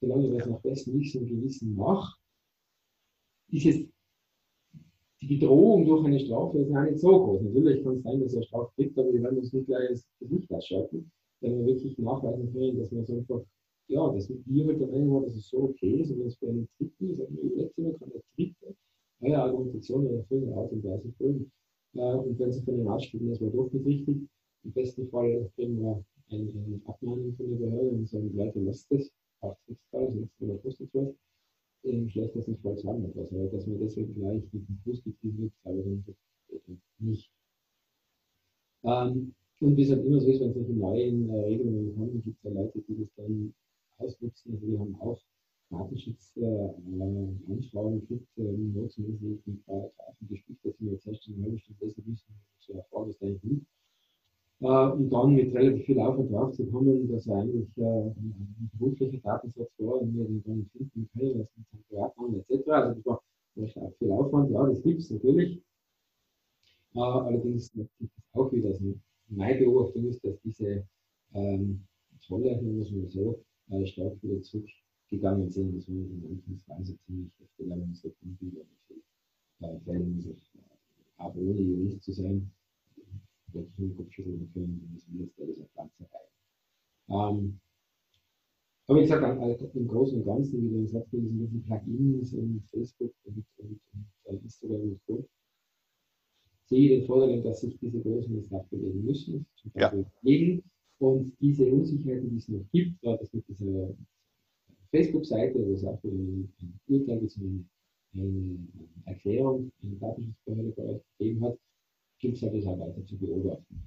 [0.00, 2.16] Solange ich das nach bestem Wissen und Gewissen mache,
[3.50, 3.86] ist es
[5.20, 7.42] die Bedrohung durch eine Strafe ist ja nicht so groß.
[7.42, 10.06] Natürlich kann es sein, dass er Strafe kriegt, aber wir werden uns nicht gleich das
[10.20, 11.10] Licht ausschalten,
[11.40, 13.42] wenn wir wirklich nachweisen können, dass man so einfach,
[13.88, 16.48] ja, dass wir halt der Meinung war, dass es so okay ist und es bei
[16.48, 18.74] einem Dritten, sagen wir, überlegt immer, kann der Dritte
[19.20, 21.52] eure Argumentation oder irgendeine Art und Weise folgen.
[21.92, 26.50] Und wenn sie von den ausspielen, das war doch im besten Fall kriegen wir eine,
[26.50, 29.10] eine Abmahnung von der Behörde und sagen, Leute, lasst das,
[29.40, 31.14] auch nichts da, sonst kostet es
[32.34, 35.52] was im Fall sagen etwas, aber dass man deswegen gleich mit dem Fuß getrieben wird,
[35.62, 36.02] glaube
[36.48, 36.60] ich
[36.98, 37.32] nicht.
[38.82, 42.38] Ähm, und wie es halt immer so ist, wenn solche neuen äh, Regelungen kommen, gibt
[42.38, 43.54] es ja Leute, die das dann
[43.98, 44.54] ausnutzen.
[44.54, 45.20] Also wir haben auch
[45.70, 51.42] Datenschutzanfragen äh, äh, nur zumindest mit ein paar Grafen gespickt, dass wir jetzt erst eine
[51.42, 53.66] halbe Stunde lesen müssen, so erfahren, was eigentlich nicht
[54.60, 59.18] und dann mit relativ viel Aufwand drauf zu kommen, dass er eigentlich äh, ein beruflicher
[59.18, 62.68] Datensatz war und wir den dann finden können, das mit seinem Privatnamen etc.
[62.68, 63.00] Also
[63.56, 65.62] das war auch viel Aufwand, ja, das gibt es natürlich.
[66.94, 67.90] Äh, allerdings gibt
[68.32, 68.94] auch wieder, also
[69.28, 70.84] meine Beobachtung ist, dass diese
[71.32, 71.82] ähm,
[72.20, 75.74] Zolle, muss man so, äh, stark wieder zurückgegangen sind.
[75.76, 78.62] Das war in Anfangsphase ziemlich heftig, wenn wieder
[79.60, 80.34] äh, Fällen, also,
[81.16, 82.50] auch ohne Jurist zu sein,
[83.54, 87.30] nur Kopfschütteln können, wir jetzt alles auf ganze Reihe.
[87.30, 87.60] Ähm,
[88.86, 92.34] aber wie gesagt, also im Großen und Ganzen, wie du gesagt hast, sind die Plugins
[92.34, 93.80] und Facebook und, und,
[94.24, 95.24] und Instagram und Co.
[96.64, 100.60] Sehe den Vorteil, dass sich diese Großen jetzt nachbewegen müssen, zum Beispiel ja.
[100.98, 103.94] Und diese Unsicherheiten, die es noch gibt, gerade das mit dieser
[104.90, 106.52] Facebook-Seite, wo es auch ein
[106.88, 107.26] Urteil
[108.12, 108.58] eine
[109.06, 111.58] Erklärung, eine Datenschutzbehörde bei euch gegeben hat,
[112.22, 113.82] weiter zu beobachten.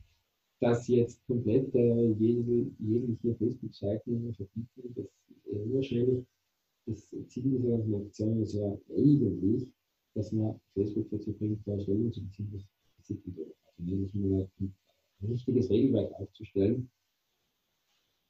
[0.60, 6.26] Dass jetzt komplett äh, jegliche Facebook-Seiten verbieten, das ist äh, unwahrscheinlich.
[6.86, 9.68] Das Ziel dieser ganzen Aktion ist ja eigentlich,
[10.16, 12.64] dass man Facebook dazu bringt, da Stellung zu beziehen,
[12.98, 13.48] besitzen darf.
[13.78, 14.76] Also nämlich mal ein
[15.22, 16.90] richtiges Regelwerk aufzustellen,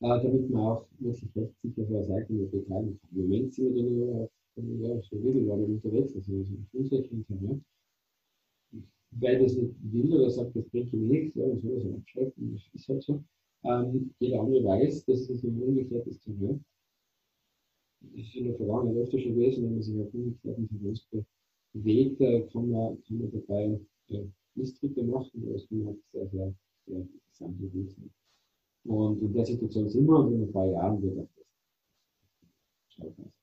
[0.02, 3.10] äh, damit man auch wirklich rechtssicher für Seiten betreiben kann.
[3.12, 7.66] Im Moment sind wir da nur auf ja, so Regelwerk unterwegs, also so unsicheren Terrain
[9.20, 12.54] wer das nicht will oder sagt, das bringt ihm nichts, ja, so ist er abschrecken,
[12.54, 13.24] das ist halt so.
[13.64, 16.64] Ähm, jeder andere weiß, dass das ein umgekehrtes Terrain
[18.02, 21.08] Das ist in der Vergangenheit öfter schon gewesen, wenn man sich auf umgekehrten Terrains
[21.74, 26.54] bewegt, kann man, kann man dabei äh, machen, das kann man sehr, sehr,
[26.86, 28.14] sehr interessante Lösungen.
[28.86, 31.46] Und in der Situation sind wir und in ein paar Jahren wird auch das.
[32.90, 33.43] Schaut aus.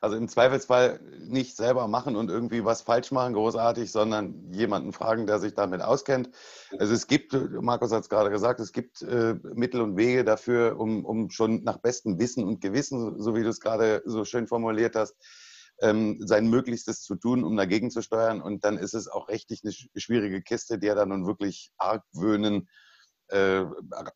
[0.00, 5.26] Also im Zweifelsfall nicht selber machen und irgendwie was falsch machen, großartig, sondern jemanden fragen,
[5.26, 6.30] der sich damit auskennt.
[6.78, 10.78] Also es gibt, Markus hat es gerade gesagt, es gibt äh, Mittel und Wege dafür,
[10.78, 14.46] um, um schon nach bestem Wissen und Gewissen, so wie du es gerade so schön
[14.46, 15.16] formuliert hast,
[15.80, 18.40] ähm, sein Möglichstes zu tun, um dagegen zu steuern.
[18.40, 22.68] Und dann ist es auch rechtlich eine schwierige Kiste, der dann nun wirklich argwöhnen
[23.28, 23.64] äh,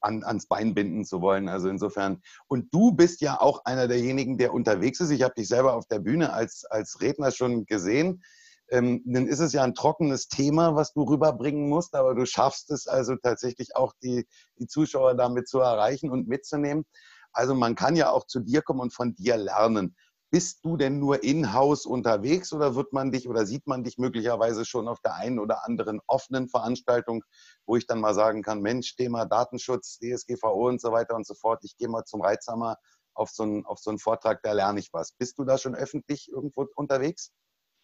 [0.00, 1.48] an, ans Bein binden zu wollen.
[1.48, 2.22] Also insofern.
[2.48, 5.10] Und du bist ja auch einer derjenigen, der unterwegs ist.
[5.10, 8.22] Ich habe dich selber auf der Bühne als, als Redner schon gesehen.
[8.70, 12.70] Ähm, dann ist es ja ein trockenes Thema, was du rüberbringen musst, aber du schaffst
[12.70, 14.26] es also tatsächlich auch, die,
[14.58, 16.84] die Zuschauer damit zu erreichen und mitzunehmen.
[17.32, 19.94] Also man kann ja auch zu dir kommen und von dir lernen.
[20.32, 24.64] Bist du denn nur in-house unterwegs oder wird man dich oder sieht man dich möglicherweise
[24.64, 27.22] schon auf der einen oder anderen offenen Veranstaltung,
[27.66, 31.34] wo ich dann mal sagen kann, Mensch, Thema Datenschutz, DSGVO und so weiter und so
[31.34, 32.78] fort, ich gehe mal zum Reizhammer
[33.12, 35.12] auf so, einen, auf so einen Vortrag, da lerne ich was.
[35.12, 37.30] Bist du da schon öffentlich irgendwo unterwegs?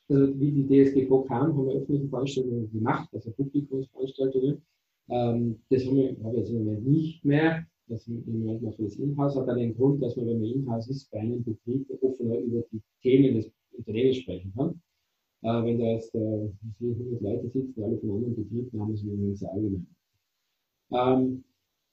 [0.08, 4.64] Also wie die DSGVO kam, haben wir öffentliche Veranstaltungen gemacht, also Publikumsveranstaltungen.
[5.10, 8.84] Ähm, das haben wir, habe ich jetzt im Moment nicht mehr das Moment noch für
[8.84, 12.38] das Inhouse hat den Grund, dass man, wenn man Inhouse ist, bei einem Betrieb offener
[12.38, 14.80] über die Themen des Unternehmens sprechen kann.
[15.42, 19.34] Äh, wenn da jetzt äh, 100 Leute sitzen, alle von anderen Betrieben, haben es im
[19.34, 19.86] sehr allgemein.
[20.90, 21.44] Ähm,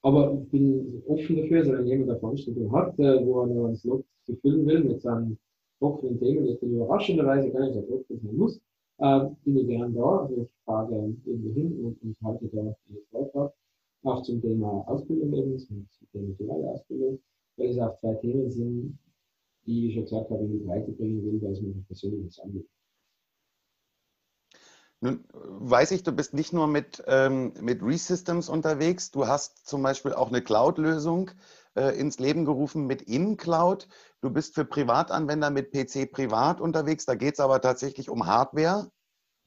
[0.01, 3.75] aber ich bin offen dafür, also wenn jemand eine Veranstaltung hat, äh, wo er einen
[3.75, 5.37] Slot befüllen will mit seinem
[5.79, 8.59] trockenen Themen, das dann überraschenderweise gar nicht so trocken sein muss,
[8.97, 10.21] äh, bin ich gern da.
[10.21, 12.75] Also ich fahre gerne irgendwo hin und, und halte da einen
[13.11, 13.53] Vortrag
[14.05, 17.19] auch zum Thema Ausbildung eben, zum Thema duale Ausbildung,
[17.57, 18.99] weil es auch zwei Themen sind,
[19.65, 22.67] die ich schon gesagt habe, in die Breite bringen will, weil es mir persönlich angeht.
[25.01, 29.83] Nun weiß ich, du bist nicht nur mit, ähm, mit ReSystems unterwegs, du hast zum
[29.83, 31.31] Beispiel auch eine Cloud-Lösung
[31.75, 33.87] äh, ins Leben gerufen mit InCloud.
[34.21, 38.89] Du bist für Privatanwender mit PC Privat unterwegs, da geht es aber tatsächlich um Hardware.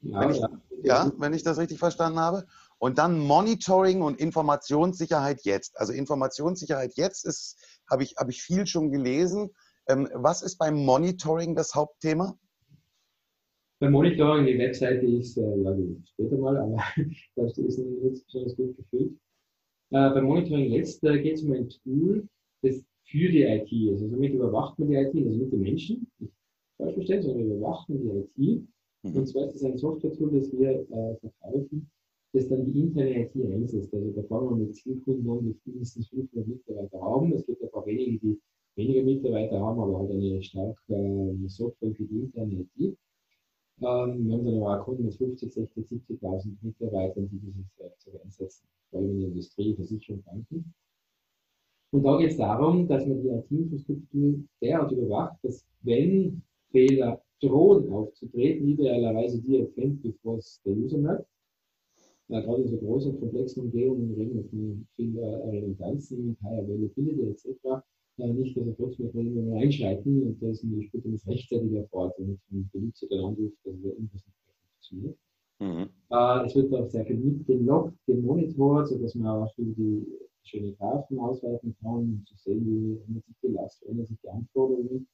[0.01, 0.41] Ja, wenn ich,
[0.83, 2.47] ja, wenn ich das richtig verstanden habe.
[2.79, 5.79] Und dann Monitoring und Informationssicherheit jetzt.
[5.79, 7.57] Also Informationssicherheit jetzt ist,
[7.91, 9.51] habe ich, habe ich viel schon gelesen.
[9.89, 12.39] Ähm, was ist beim Monitoring das Hauptthema?
[13.81, 16.83] Beim Monitoring, die Webseite ist, äh, ja, die später mal, aber
[17.37, 19.13] das ist nicht besonders gut gefüllt.
[19.91, 22.29] Äh, beim Monitoring jetzt äh, geht es um ein Tool,
[22.63, 24.03] das für die IT ist.
[24.03, 26.33] Also damit überwacht man die IT, also nicht die Menschen, nicht
[26.77, 28.69] falsch verstehen, sondern überwacht man die IT.
[29.03, 29.17] Mhm.
[29.17, 31.91] Und zwar ist es ein Software-Tool, das wir äh, verkaufen,
[32.33, 33.93] das dann die interne IT einsetzt.
[33.95, 37.33] Also da fangen wir mit Zielkunden an, die mindestens 500 Mitarbeiter haben.
[37.33, 38.41] Es gibt ein paar wenige, die
[38.77, 42.77] weniger Mitarbeiter haben, aber halt eine starke äh, Software für die interne IT.
[42.79, 42.97] Ähm,
[43.81, 48.67] wir haben dann aber auch Kunden mit 50, 60, 70.000 Mitarbeitern, die dieses Werkzeug einsetzen,
[48.91, 50.75] vor allem in der Industrie, Versicherung, Banken.
[51.91, 57.91] Und da geht es darum, dass man die IT-Infrastruktur derart überwacht, dass wenn Fehler drohen
[57.91, 61.27] aufzutreten, idealerweise die erkennt, bevor es der User merkt,
[62.29, 67.23] ja, gerade in so großen, komplexen Umgebungen reden wir von viel äh, Redundanzen, High Availability
[67.23, 67.47] etc.
[68.19, 72.39] Äh, nicht, dass er trotzdem irgendwann einschreiten und da ist ein späteres rechtzeitig erfordert, wenn
[72.49, 74.37] vom Benutzer dann anruft, dass er irgendwas nicht
[74.73, 75.19] funktioniert.
[75.61, 75.89] Mhm.
[76.11, 80.07] Äh, es wird auch sehr viel mitgeloggt, gemonitort, sodass man auch über die
[80.45, 84.19] schöne Graphen ausweiten kann, um zu sehen, wie ändert sich die Last, wie ändern sich
[84.23, 85.07] die Anforderungen.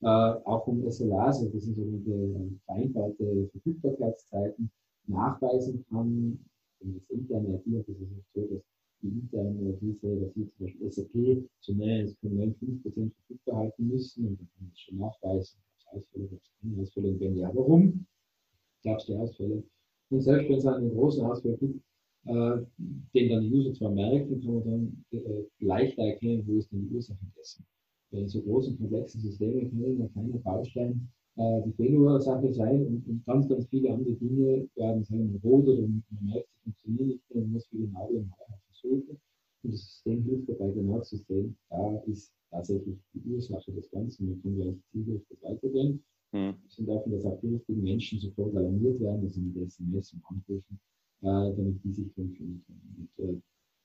[0.00, 4.70] Äh, auch um SLAs, also das sind sogenannte vereinbarte Verfügbarkeitszeiten,
[5.08, 6.38] nachweisen kann,
[6.80, 8.62] wenn jetzt interne IT hat, ist es so, dass
[9.02, 13.88] die interne IT selber sieht, zum Beispiel SAP so naja, es können 5% verfügbar halten
[13.88, 17.08] müssen und dann kann man es schon nachweisen, gab es Ausfälle, gab es keine Ausfälle
[17.08, 18.06] und wenn ja, warum
[18.84, 19.62] gab es die Ausfälle.
[20.10, 21.80] Und selbst wenn es einen großen Ausfall gibt,
[22.26, 22.58] äh,
[23.14, 26.88] den dann die User zwar merken, kann man dann äh, leichter erkennen, wo ist denn
[26.88, 27.64] die Ursache dessen.
[28.10, 33.24] Bei so großen, komplexen Systemen kann ein kleiner Baustein äh, die Fehlursache sein und, und,
[33.24, 37.44] ganz, ganz viele andere Dinge werden sagen, rot oder man merkt, sie funktionieren nicht mehr,
[37.44, 38.32] man muss viel genau und
[38.70, 39.20] versuchen.
[39.62, 44.28] Und das System hilft dabei, genau zu sehen, da ist tatsächlich die Ursache des Ganzen.
[44.28, 46.02] Man kann gleich zielgerichtet weitergehen.
[46.32, 46.54] Mhm.
[46.68, 50.22] sind dafür, dass auch die richtigen Menschen sofort alarmiert werden, dass sie mit SMS und
[50.26, 50.78] Anrufen,
[51.22, 53.08] äh, damit die sich drin finden können.
[53.16, 53.40] Und äh,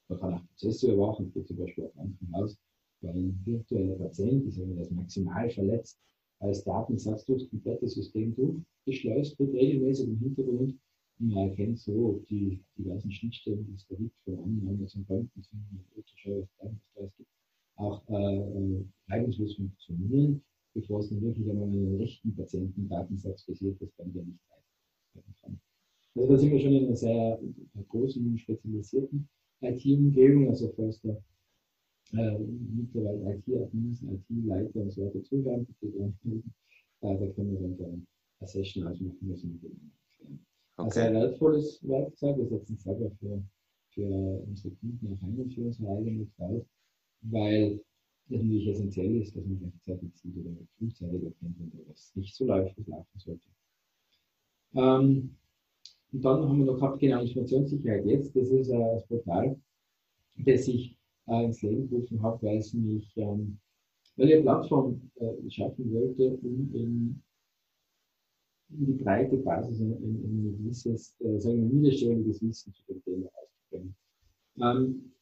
[0.09, 2.57] man kann auch Prozesse überwachen, es gibt zum Beispiel auch Krankenhaus,
[3.01, 5.97] weil ein virtueller Patient ist, wenn man das maximal verletzt,
[6.43, 10.75] als Datensatz durchs komplette System durchgeschleust wird, regelmäßig im Hintergrund.
[11.19, 15.05] Und man erkennt so, ob die diversen Schnittstellen, die es da gibt, von Annahmen zum
[15.05, 15.59] Banken, zum
[15.95, 16.47] Ultraschall,
[16.95, 17.29] was gibt,
[17.75, 20.41] auch äh, reibungslos funktionieren,
[20.73, 24.39] bevor es dann wirklich einmal einen echten Patientendatensatz basiert, das dann ja nicht
[25.13, 25.59] werden kann.
[26.15, 27.39] Also da sind wir schon in einer sehr
[27.89, 29.27] großen, spezialisierten
[29.61, 31.17] IT-Umgebung, also da
[32.13, 35.19] äh, mittlerweile IT-Admins, IT-Leiter und so weiter
[36.23, 36.53] melden.
[37.01, 38.01] Äh, da können wir dann gerne
[38.39, 39.91] eine Session ausmachen, dem erklären.
[40.75, 40.87] Okay.
[40.87, 43.43] Also ein wertvolles Werkzeug, wir setzen es selber für,
[43.89, 46.65] für unsere Kunden auch ein und für unsere eigene Cloud,
[47.21, 47.79] weil
[48.29, 52.77] natürlich essentiell ist, dass man rechtzeitig sieht oder frühzeitig erkennt, wenn etwas nicht so läuft,
[52.77, 53.47] wie es laufen sollte.
[54.75, 55.35] Ähm,
[56.11, 58.35] und dann haben wir noch gehabt, genau, Informationssicherheit jetzt.
[58.35, 59.59] Das ist äh, das Portal,
[60.37, 60.95] das sich
[61.27, 63.57] äh, ins Leben gerufen habe, weil es mich, ähm,
[64.15, 67.23] weil ich eine Plattform äh, schaffen wollte, um in,
[68.69, 72.83] in die breite Basis in, in, in ein gewisses, äh, sagen wir, niederschwelliges Wissen zu
[72.87, 73.95] dem Thema auszubringen.
[74.61, 75.13] Ähm,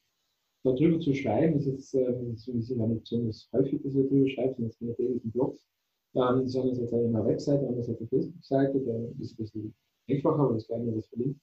[0.63, 2.69] darüber zu schreiben, ist jetzt, äh, ist nicht
[3.03, 5.65] besonders häufig, dass ich darüber schreibe, sondern es sind täglichen Blogs.
[6.13, 9.73] Ähm, das eine ist jetzt eine Webseite, andere ist eine Facebook-Seite, da ist ein bisschen
[10.09, 11.39] einfacher, aber das gleiche das verlinkt.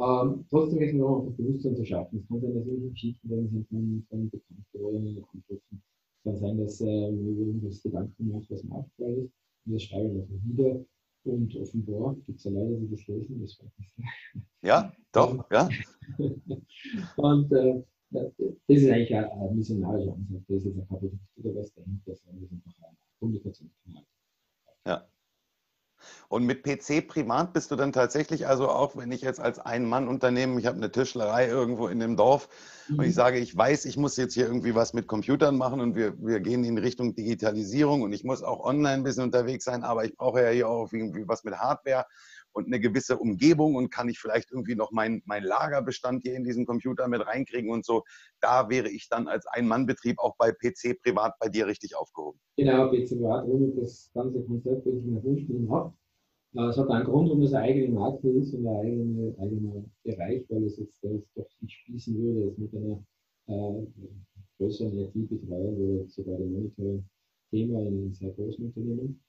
[0.00, 2.20] Ähm, trotzdem ist es noch einfach Bewusstsein zu schaffen.
[2.20, 5.44] Es kann sein, dass irgendwelche Geschichten drin sind von, von Bekannten Anrufen.
[5.48, 9.32] Es kann sein, dass äh, wir irgendwas Gedanken machen, was mir aufgefallen ist.
[9.66, 10.84] Und das schreibe ich einfach wieder.
[11.24, 14.04] Und offenbar gibt es ja Leute, die das lesen, das mich sehr.
[14.62, 15.68] Ja, doch, ja.
[17.16, 18.32] und äh, das
[18.68, 20.42] ist eigentlich ein, ein missionarischer Ansatz.
[20.48, 24.04] Das ist jetzt ein Produkt oder was dahinter, sondern das ist einfach ein Kommunikationskanal.
[24.86, 25.08] Ja.
[26.38, 30.56] Und mit PC Privat bist du dann tatsächlich, also auch wenn ich jetzt als Ein-Mann-Unternehmen,
[30.56, 32.48] ich habe eine Tischlerei irgendwo in dem Dorf
[32.86, 33.00] mhm.
[33.00, 33.14] und ich mhm.
[33.14, 36.38] sage, ich weiß, ich muss jetzt hier irgendwie was mit Computern machen und wir, wir
[36.38, 40.14] gehen in Richtung Digitalisierung und ich muss auch online ein bisschen unterwegs sein, aber ich
[40.14, 42.04] brauche ja hier auch irgendwie was mit Hardware
[42.52, 46.44] und eine gewisse Umgebung und kann ich vielleicht irgendwie noch mein, mein Lagerbestand hier in
[46.44, 48.04] diesen Computer mit reinkriegen und so.
[48.40, 52.38] Da wäre ich dann als Ein-Mann-Betrieb auch bei PC privat bei dir richtig aufgehoben.
[52.56, 55.92] Genau, PC privat, ohne das ganze Konzept, das ich der Grundschule habe.
[56.54, 60.44] Es hat einen Grund, warum es eine eigene Marke ist und ein eigener eigene Bereich,
[60.48, 63.04] weil es jetzt das doch nicht schließen würde, jetzt mit einer
[63.48, 63.86] äh,
[64.58, 69.20] größeren IT-Betreuung oder sogar dem Monitoring-Thema in einem sehr großen Unternehmen.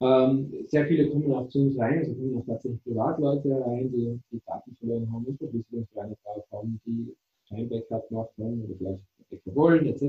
[0.00, 4.20] Ähm, sehr viele kommen auch zu uns rein, also kommen auch tatsächlich Privatleute rein, die
[4.30, 7.14] die Daten verloren haben, und Verschlüsselungsvereine drauf haben, die
[7.48, 9.00] kein Backup gemacht haben oder vielleicht
[9.30, 10.02] Backup wollen, etc.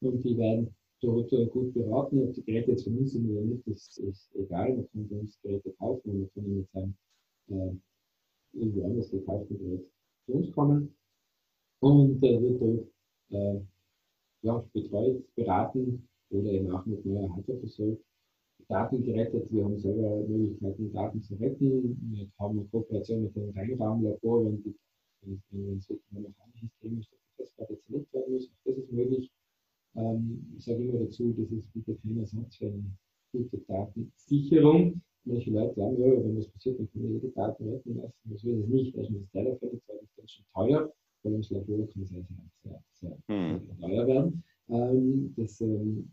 [0.00, 2.22] Und die werden dort gut beraten.
[2.22, 4.74] Ob die Geräte jetzt von uns sind oder nicht, das ist egal.
[4.74, 6.96] Man kann bei uns Geräte kaufen und man kann mit seinem
[7.48, 9.86] äh, irgendwo anders gekauften Gerät
[10.26, 10.94] zu uns kommen
[11.80, 12.88] und äh, wird dort
[13.30, 13.60] äh,
[14.42, 18.02] ja, betreut, beraten oder eben auch mit neuer Hardware versorgt
[18.68, 19.50] Daten gerettet.
[19.50, 21.96] Wir haben selber Möglichkeiten, Daten zu retten.
[22.12, 24.74] Wir haben eine Kooperation mit dem Rheinraumlabor, wenn, die,
[25.22, 28.46] wenn, wenn es wirklich noch ein System ist, das Festplatte zerlegt werden muss.
[28.46, 29.30] Auch das ist möglich.
[29.98, 32.84] Ähm, ich sage immer dazu, das ist bitte kein Ersatz für eine
[33.32, 35.00] gute Datensicherung.
[35.24, 38.14] Manche Leute sagen, ja, wenn das passiert, dann können wir die Daten retten lassen.
[38.24, 38.94] Das wird es nicht.
[38.94, 40.92] Ist das Telefon, das ist ganz schön teuer.
[41.22, 43.80] Weil ins Labor kann es sehr, sehr, sehr, sehr hm.
[43.80, 44.44] teuer werden.
[44.68, 46.08] Ähm, das ähm,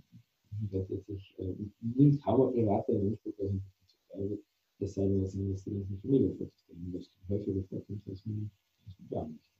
[0.72, 4.40] äh, nimmt kaum ein privater in Anspruch, was teuer wird.
[4.80, 8.50] Das sei denn, dass die ganzen Familienvorzustellen, was häufiger vorkommt, als man,
[8.86, 9.52] als man gar nicht.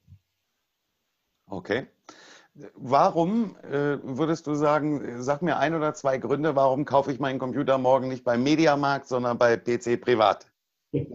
[1.48, 1.88] Okay.
[2.76, 7.38] Warum äh, würdest du sagen, sag mir ein oder zwei Gründe, warum kaufe ich meinen
[7.38, 10.48] Computer morgen nicht beim Mediamarkt, sondern bei PC Privat?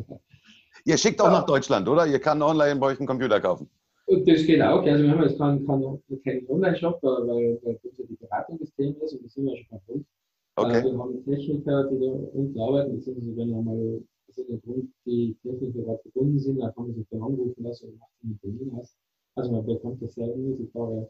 [0.84, 1.32] Ihr schickt auch ja.
[1.32, 2.06] nach Deutschland, oder?
[2.06, 3.70] Ihr kann online bei euch einen Computer kaufen.
[4.06, 4.82] Das geht auch.
[4.82, 9.02] Also wir haben jetzt keinen, keinen, keinen Online-Shop, weil, weil unser die Beratung des Themas
[9.04, 10.06] ist und das sind wir schon mal Punkt.
[10.56, 10.84] Okay.
[10.84, 14.02] Wir haben Techniker, die da unten arbeiten, beziehungsweise wenn einmal
[14.64, 18.10] Punkt, die Techniker gerade verbunden sind, dann kann man sich dann anrufen lassen und macht
[18.22, 18.96] einen Termin aus.
[19.36, 21.08] Also man bekommt das sehr unmittelbare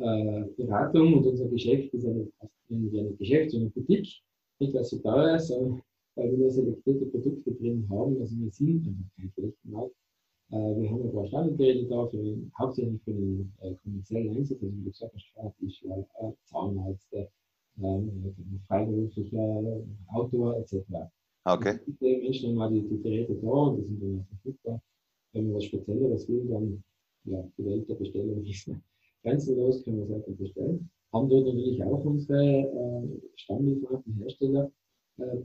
[0.00, 2.26] äh, Beratung und unser Geschäft ist eine,
[2.70, 4.22] eine Geschäft, eine Boutique.
[4.58, 5.82] Nicht, weil es so teuer ist, sondern
[6.16, 8.20] weil wir nur selektierte Produkte drin haben.
[8.20, 9.94] Also wir sind einfach kein Flächenmarkt.
[10.50, 14.74] Äh, wir haben ein paar Standardgeräte da, für, hauptsächlich für den äh, kommerziellen Einsatz, also
[14.74, 17.28] wie du gesagt hast, Fahrradtischler, äh, Zahnärzte,
[17.82, 18.34] ähm,
[18.66, 20.82] freiberuflicher Autor etc.
[21.44, 21.78] Okay.
[21.86, 24.82] Die Menschen haben mal die, die Geräte da und die sind dann verfügbar.
[25.32, 26.82] Wenn man was Spezielleres will, dann
[27.24, 28.68] ja, die Welt der Bestellung ist
[29.22, 30.90] grenzenlos, können wir einfach bestellen.
[31.12, 34.70] Haben dort natürlich auch unsere äh, Stammlieferanten, Hersteller,
[35.18, 35.38] äh,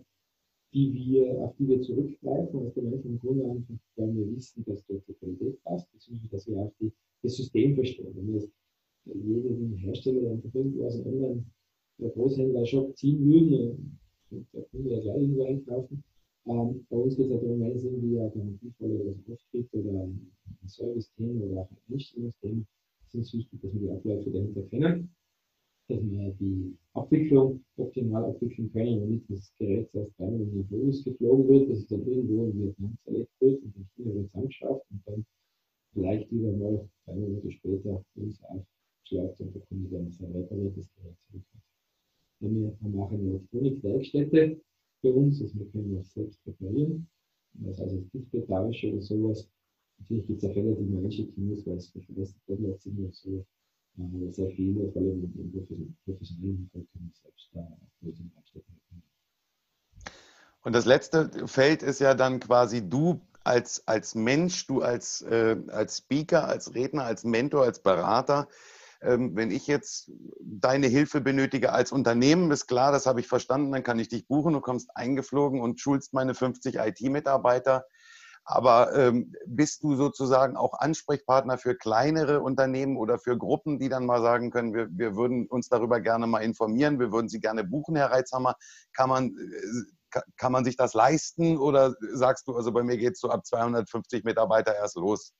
[0.74, 4.86] die wir, auf die wir zurückgreifen, aus dem einfachen Grunde einfach, weil wir wissen, dass
[4.86, 6.92] dort die Qualität passt, beziehungsweise dass wir auch die,
[7.24, 8.14] das System verstehen.
[8.14, 8.50] Wenn wir
[9.06, 11.52] jeden Hersteller einfach irgendwo aus einem anderen
[12.00, 14.00] Großhändler-Shop ziehen würden,
[14.32, 16.04] und der Kunde ja gleich irgendwo einkaufen.
[16.48, 20.04] Ähm, bei uns geht es ja darum, wenn es irgendwie Garantievolle oder so auftritt oder
[20.04, 20.32] ein
[20.68, 22.64] Service-Thema oder auch ein Einstellungsthema,
[23.14, 25.16] ist es wichtig, dass wir die Abläufe dahinter kennen
[25.88, 31.04] dass wir die Abwicklung optimal abwickeln können, damit das Gerät erst einmal in den Fokus
[31.04, 34.86] geflogen wird, dass es dann irgendwo in Vietnam zerlegt wird und dann China wieder zusammenschafft
[34.90, 35.26] und dann
[35.94, 41.16] vielleicht wieder mal drei Monate später uns aufschlägt und der Kunde dann sein repariertes Gerät
[41.30, 41.62] zurück hat.
[42.40, 44.62] Wir haben auch eine Elektronikwerkstätte
[45.02, 47.08] für uns, also wir können das selbst reparieren.
[47.54, 49.48] Das heißt, es Disketausche oder sowas.
[50.00, 53.12] Natürlich gibt es auch Fälle, die man einschicken muss, weil es verwässert wird, sind oder
[53.12, 53.46] so
[54.32, 57.66] sehr viele, vor allem im professionellen Umfeld, können selbst da
[58.02, 58.76] Lösungen abstecken.
[60.64, 65.56] Und das letzte Feld ist ja dann quasi du als, als Mensch, du als, äh,
[65.68, 68.48] als Speaker, als Redner, als Mentor, als Berater.
[69.02, 73.72] Ähm, wenn ich jetzt deine Hilfe benötige als Unternehmen, ist klar, das habe ich verstanden,
[73.72, 77.86] dann kann ich dich buchen, du kommst eingeflogen und schulst meine 50 IT-Mitarbeiter
[78.48, 84.06] Aber ähm, bist du sozusagen auch Ansprechpartner für kleinere Unternehmen oder für Gruppen, die dann
[84.06, 87.64] mal sagen können, wir, wir würden uns darüber gerne mal informieren, wir würden sie gerne
[87.64, 88.56] buchen, Herr Reitzhammer?
[88.94, 93.14] Kann man, äh, kann man sich das leisten oder sagst du, also bei mir geht
[93.14, 95.34] es so ab 250 Mitarbeiter erst los?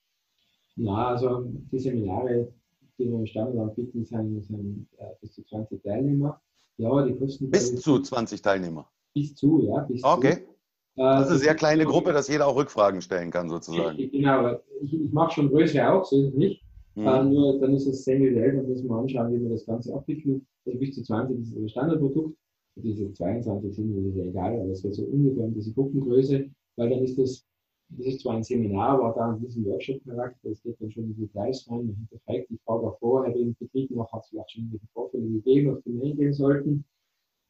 [0.76, 2.52] Na, also die Seminare,
[2.98, 6.42] die wir im Standard anbieten, sind, sind äh, bis zu 20 Teilnehmer.
[6.78, 7.52] Ja, die kosten.
[7.52, 8.90] Bis zu 20 Teilnehmer.
[9.14, 9.82] Bis zu, ja.
[9.82, 10.38] Bis okay.
[10.38, 10.55] Zu.
[10.96, 13.98] Das ist eine sehr kleine Gruppe, dass jeder auch Rückfragen stellen kann, sozusagen.
[13.98, 16.64] Genau, ich, ich mache schon größere auch, so ist es nicht.
[16.96, 17.08] Mhm.
[17.08, 20.46] Äh, nur dann ist es semi-individuell, dann müssen wir anschauen, wie wir das Ganze abwickeln.
[20.66, 22.38] Also bis zu 20 ist das Standardprodukt.
[22.78, 26.50] Diese 22 sind, das ist ja egal, aber es wird so ungefähr um diese Gruppengröße,
[26.76, 27.46] weil dann ist das,
[27.90, 31.16] das ist zwar ein Seminar, aber da ein bisschen Workshop-Charakter, es geht dann schon in
[31.16, 34.52] die Details rein, man hinterfragt die Frage auch vorher, den Betrieb noch, hat es vielleicht
[34.52, 36.86] schon irgendwelche Vorfälle gegeben, auf die wir eingehen sollten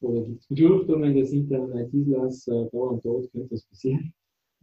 [0.00, 4.12] oder gibt es Befürchtungen des internen IT-Lers, äh, da und dort könnte das passieren,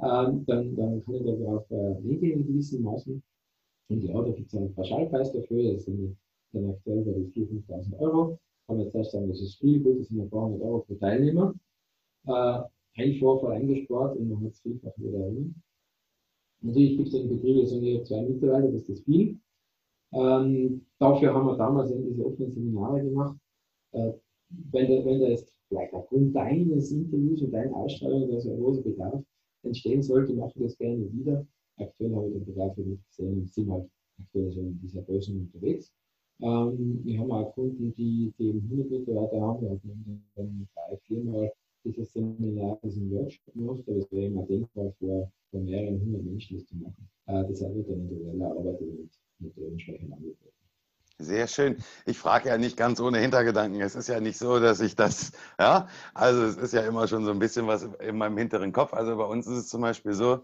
[0.02, 3.24] ähm, dann, dann kann ich darauf äh, eingehen in gewissen Maßen.
[3.90, 6.18] Und ja, da gibt es einen Pauschalpreis dafür, das sind
[6.54, 8.40] dann aktuell bei 4.000, 5.000 Euro.
[8.68, 10.80] Kann man jetzt erst sagen, das ist viel, gut, das sind ein paar hundert Euro
[10.80, 11.54] pro Teilnehmer.
[12.26, 12.62] Äh,
[12.96, 15.56] ein Vorfall eingespart und man hat es vielfach wieder erinnern.
[16.62, 19.40] Natürlich gibt es dann Betriebe, so sagen, zwei Mitarbeiter, das ist das viel.
[20.14, 23.38] Ähm, dafür haben wir damals eben diese offenen Seminare gemacht.
[23.92, 24.14] Äh,
[24.72, 28.60] wenn da, wenn da jetzt vielleicht aufgrund deines Interviews und deiner Ausstrahlung da so ein
[28.60, 29.24] großer Bedarf
[29.64, 31.46] entstehen sollte, mache ich das gerne wieder.
[31.78, 33.90] Aktuell habe ich den Bedarf nicht gesehen und sind halt
[34.20, 35.92] aktuell so in dieser Größe unterwegs.
[36.42, 39.62] Ähm, wir haben auch Kunden, die, die 100 Mitarbeiter haben.
[39.62, 41.52] Wir haben dann drei, viermal
[41.86, 46.58] dieses Seminar, diesen Workshop gemacht, aber es wäre immer denkbar, vor, vor mehreren hundert Menschen
[46.58, 47.10] das zu machen.
[47.28, 50.63] Äh, das wird dann individuelle Arbeit mit, mit entsprechenden Angeboten.
[51.20, 51.78] Sehr schön.
[52.06, 53.80] Ich frage ja nicht ganz ohne Hintergedanken.
[53.82, 57.24] Es ist ja nicht so, dass ich das, ja, also es ist ja immer schon
[57.24, 58.94] so ein bisschen was in meinem hinteren Kopf.
[58.94, 60.44] Also bei uns ist es zum Beispiel so,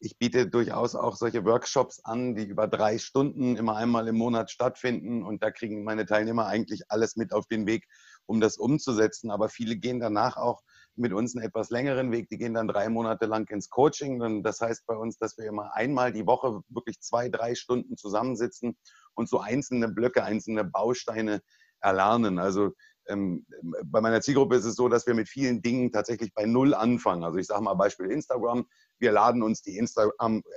[0.00, 4.50] ich biete durchaus auch solche Workshops an, die über drei Stunden immer einmal im Monat
[4.50, 5.22] stattfinden.
[5.22, 7.86] Und da kriegen meine Teilnehmer eigentlich alles mit auf den Weg,
[8.26, 9.30] um das umzusetzen.
[9.30, 10.62] Aber viele gehen danach auch
[10.96, 12.28] mit uns einen etwas längeren Weg.
[12.28, 14.20] Die gehen dann drei Monate lang ins Coaching.
[14.22, 17.96] Und das heißt bei uns, dass wir immer einmal die Woche wirklich zwei, drei Stunden
[17.96, 18.76] zusammensitzen
[19.14, 21.42] und so einzelne Blöcke, einzelne Bausteine
[21.80, 22.38] erlernen.
[22.38, 22.72] Also
[23.08, 23.46] ähm,
[23.84, 27.24] bei meiner Zielgruppe ist es so, dass wir mit vielen Dingen tatsächlich bei Null anfangen.
[27.24, 28.66] Also ich sage mal Beispiel Instagram.
[28.98, 30.10] Wir laden uns die Insta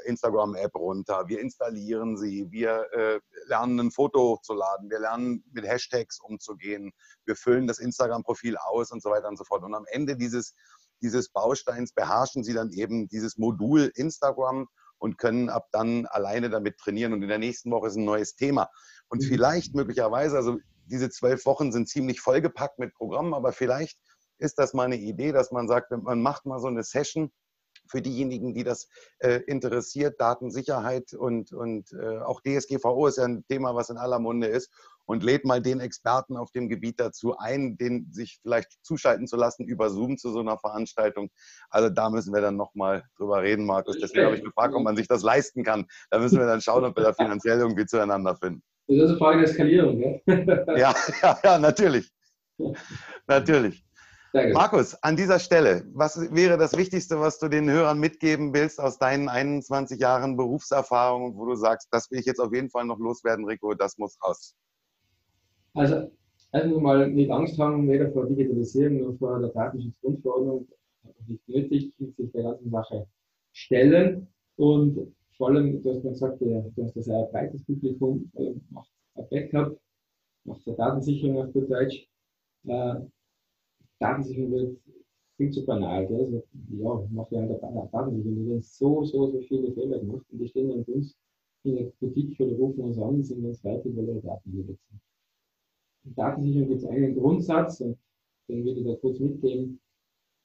[0.06, 6.20] Instagram-App runter, wir installieren sie, wir äh, lernen ein Foto hochzuladen, wir lernen mit Hashtags
[6.22, 6.92] umzugehen,
[7.26, 9.64] wir füllen das Instagram-Profil aus und so weiter und so fort.
[9.64, 10.56] Und am Ende dieses,
[11.02, 14.68] dieses Bausteins beherrschen sie dann eben dieses Modul Instagram
[15.00, 17.14] und können ab dann alleine damit trainieren.
[17.14, 18.70] Und in der nächsten Woche ist ein neues Thema.
[19.10, 19.28] Und mhm.
[19.28, 23.98] vielleicht möglicherweise, also diese zwölf Wochen sind ziemlich vollgepackt mit Programmen, aber vielleicht
[24.38, 27.32] ist das mal eine Idee, dass man sagt, man macht mal so eine Session
[27.90, 28.88] für diejenigen, die das
[29.20, 34.20] äh, interessiert, Datensicherheit und, und äh, auch DSGVO ist ja ein Thema, was in aller
[34.20, 34.72] Munde ist
[35.06, 39.38] und lädt mal den Experten auf dem Gebiet dazu ein, den sich vielleicht zuschalten zu
[39.38, 41.32] lassen über Zoom zu so einer Veranstaltung.
[41.70, 43.98] Also da müssen wir dann nochmal drüber reden, Markus.
[44.00, 45.88] Deswegen habe ich gefragt, ob man sich das leisten kann.
[46.12, 48.62] Da müssen wir dann schauen, ob wir da finanziell irgendwie zueinander finden.
[48.88, 50.22] Das ist eine Frage der Skalierung, gell?
[50.78, 52.12] ja, ja, ja, natürlich.
[53.28, 53.84] natürlich.
[54.34, 59.00] Markus, an dieser Stelle, was wäre das Wichtigste, was du den Hörern mitgeben willst aus
[59.00, 63.00] deinen 21 Jahren Berufserfahrung, wo du sagst, das will ich jetzt auf jeden Fall noch
[63.00, 64.56] loswerden, Rico, das muss raus?
[65.74, 66.12] Also,
[66.52, 70.68] erstens mal nicht Angst haben, weder vor Digitalisierung noch vor der Datenschutzgrundverordnung,
[71.28, 73.08] nicht nötig, sich der ganzen Sache
[73.52, 74.28] stellen
[74.58, 78.90] und vor allem, du hast mir gesagt, du hast ein sehr breites Publikum, äh, macht
[79.16, 79.80] ein Backup,
[80.44, 82.06] macht eine Datensicherung auf gut Deutsch.
[84.00, 84.78] Datensicherung wird
[85.38, 86.08] viel zu banal.
[86.08, 86.26] Gell?
[86.26, 88.38] Also, ja, macht ja der Datensicherung.
[88.38, 91.16] Wir werden so, so, so viele Fehler gemacht und die stehen dann bei uns
[91.64, 94.80] in der Boutique oder rufen uns an, sind ganz weit weil ihre Daten hier sind.
[96.06, 97.97] In Datensicherung gibt es einen Grundsatz und
[98.47, 99.80] den würde ich da kurz mitgeben.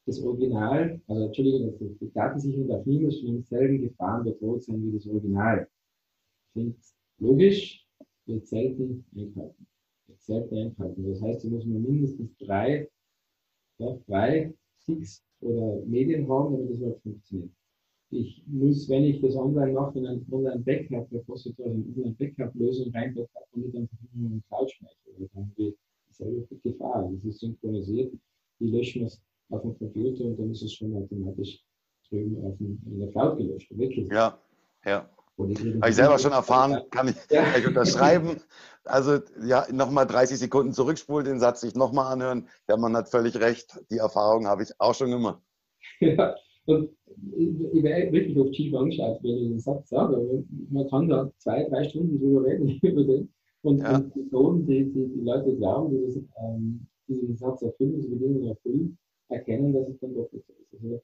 [0.07, 5.07] Das Original, also Entschuldigung, die Datensicherung darf niemals von denselben Gefahren bedroht sein wie das
[5.07, 5.67] Original.
[6.53, 6.77] Klingt
[7.19, 7.87] logisch,
[8.27, 9.67] wird selten einhalten.
[10.07, 11.09] Wird selten einhalten.
[11.09, 12.89] Das heißt, sie müssen mindestens drei
[13.79, 17.51] ja, drei Sticks oder Medien haben, damit das überhaupt funktioniert.
[18.11, 22.93] Ich muss, wenn ich das online mache, in ein Online-Backup, bevor ich da eine Online-Backup-Lösung
[22.93, 24.95] rein Backup und nicht einfach nur einen Cloud-Speicher.
[25.19, 25.75] Dann haben wir
[26.09, 27.11] dieselbe Gefahr.
[27.13, 28.15] Das ist synchronisiert.
[28.61, 29.11] Die löschen wir
[29.51, 31.61] auf dem Computer und dann ist es schon automatisch
[32.09, 33.77] drüben auf dem, in der Cloud gelöscht.
[33.77, 34.09] Wirklich.
[34.11, 34.39] Ja,
[34.85, 35.11] ja.
[35.37, 37.43] Habe ich selber schon erfahren, kann ich, ja.
[37.43, 38.41] kann ich unterschreiben.
[38.85, 42.49] Also ja, nochmal 30 Sekunden zurückspulen, den Satz sich nochmal anhören.
[42.69, 43.81] Der Mann hat völlig recht.
[43.91, 45.43] Die Erfahrung habe ich auch schon gemacht.
[46.01, 46.35] Ja,
[46.67, 46.91] Und
[47.37, 51.65] ich werde wirklich oft schief angeschaut, wenn ich den Satz sage, man kann da zwei,
[51.65, 53.33] drei Stunden drüber reden über den.
[53.63, 53.97] Und, ja.
[53.97, 58.49] und Methoden, die, die, die Leute glauben, die das, ähm, diesen Satz erfüllen, diese Bedingungen
[58.49, 60.73] erfüllen, erkennen, dass es dann doch nicht so ist.
[60.75, 61.03] Also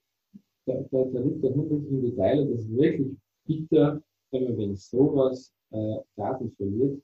[0.66, 3.16] da, da, da liegt der Hund im Detail und das ist wirklich
[3.46, 4.02] bitter,
[4.32, 7.00] wenn man wegen sowas äh, Daten verliert.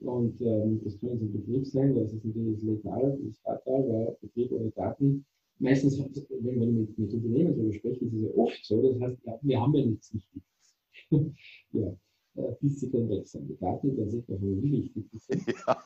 [0.00, 3.88] Und ähm, das kann jetzt ein Betrieb sein, das ist natürlich legal, das ist fatal,
[3.88, 5.24] weil Betrieb ohne Daten,
[5.58, 9.18] meistens, wenn man mit, mit Unternehmen darüber spricht, ist es ja oft so, das heißt,
[9.24, 10.76] ja, wir haben ja nichts Wichtiges.
[11.72, 11.96] ja,
[12.36, 13.48] äh, bis sie dann weg sind.
[13.48, 15.42] Die Daten, dann sieht man, wie wichtig sind.
[15.66, 15.78] Ja.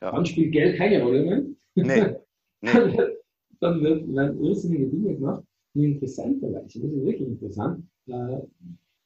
[0.00, 0.12] Ja.
[0.12, 1.42] Dann spielt Geld keine Rolle mehr.
[1.74, 2.16] Nee.
[2.60, 2.98] nee.
[3.60, 5.44] dann wird, werden irrsinnige Dinge gemacht.
[5.74, 8.38] Und interessanterweise, das ist wirklich interessant, äh,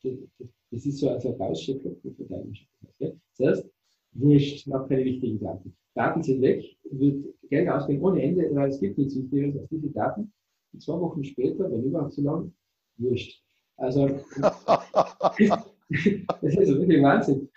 [0.02, 2.54] das ist so als ein Gaußsche Klopfenverteilung.
[2.98, 3.70] Das heißt,
[4.12, 5.76] wurscht, noch keine wichtigen Daten.
[5.94, 9.90] Daten sind weg, wird Geld ausgehen ohne Ende, weil es gibt nichts Wichtigeres als diese
[9.90, 10.32] Daten.
[10.72, 12.52] Und zwei Wochen später, wenn überhaupt so lang,
[12.96, 13.42] wurscht.
[13.76, 17.48] Also, das ist wirklich Wahnsinn.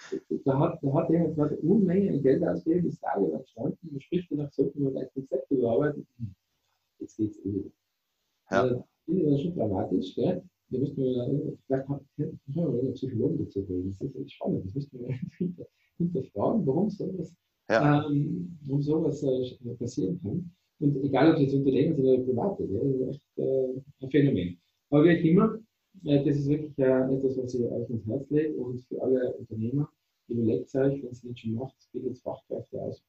[0.46, 4.52] Da hat, da hat jemand gerade Unmengen Geld ausgegeben, ist tagelang gestanden und spricht danach,
[4.52, 6.08] sollten wir ein Konzept überarbeiten.
[7.00, 7.70] Jetzt geht's eh wieder.
[8.50, 8.62] Ja.
[8.62, 10.44] Also, finde das schon dramatisch, gell?
[10.74, 12.06] Da müssten wir vielleicht haben
[12.48, 13.90] wir einen Psychologen dazu holen.
[13.90, 14.66] Das ist spannend.
[14.66, 15.16] Das müssten wir
[15.98, 17.36] hinterfragen, warum sowas,
[17.70, 18.06] ja.
[18.08, 20.52] ähm, warum sowas äh, passieren kann.
[20.80, 24.10] Und egal, ob es jetzt Unternehmen sind oder Private, ja, das ist echt äh, ein
[24.10, 24.58] Phänomen.
[24.90, 25.60] Aber wie auch immer,
[26.06, 29.34] äh, das ist wirklich äh, etwas, was ich euch ins Herz lege und für alle
[29.36, 29.90] Unternehmer,
[30.28, 33.04] überlegt euch, wenn es nicht schon macht, bildet Fachkräfte aus.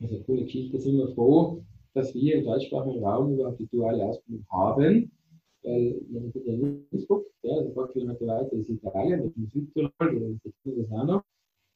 [0.00, 1.64] Also coole Geschichte, sind wir froh,
[1.94, 5.10] dass wir im deutschsprachigen Raum überhaupt die duale Ausbildung haben
[5.62, 9.90] weil man geht ja in Innsbruck, ja, also Kilometer weiter ist Italien, das ist Südtirol,
[9.98, 11.24] das ist das auch noch.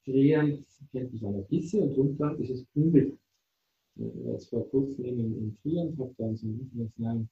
[0.04, 0.58] Trier
[0.90, 2.64] kennt mich auch ein bisschen und drunter ist es.
[2.74, 3.12] Ich
[3.94, 7.28] war jetzt vor kurzem in, in und habe dann so einen internationalen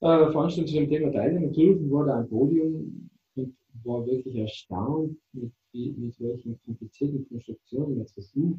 [0.00, 3.54] äh, Veranstaltung zu dem Thema teilnehmen dürfen, war da ein Podium und
[3.84, 8.58] war wirklich erstaunt, mit, mit welchen komplizierten Konstruktionen man versucht,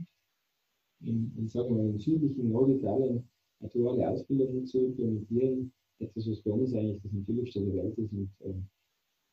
[1.01, 3.27] in, in, sagen wir in südlichen Norditalien
[3.59, 5.71] eine duale Ausbildung zu implementieren,
[6.01, 8.53] etwas, was bei uns eigentlich das Natürlichste der Welt ist und äh,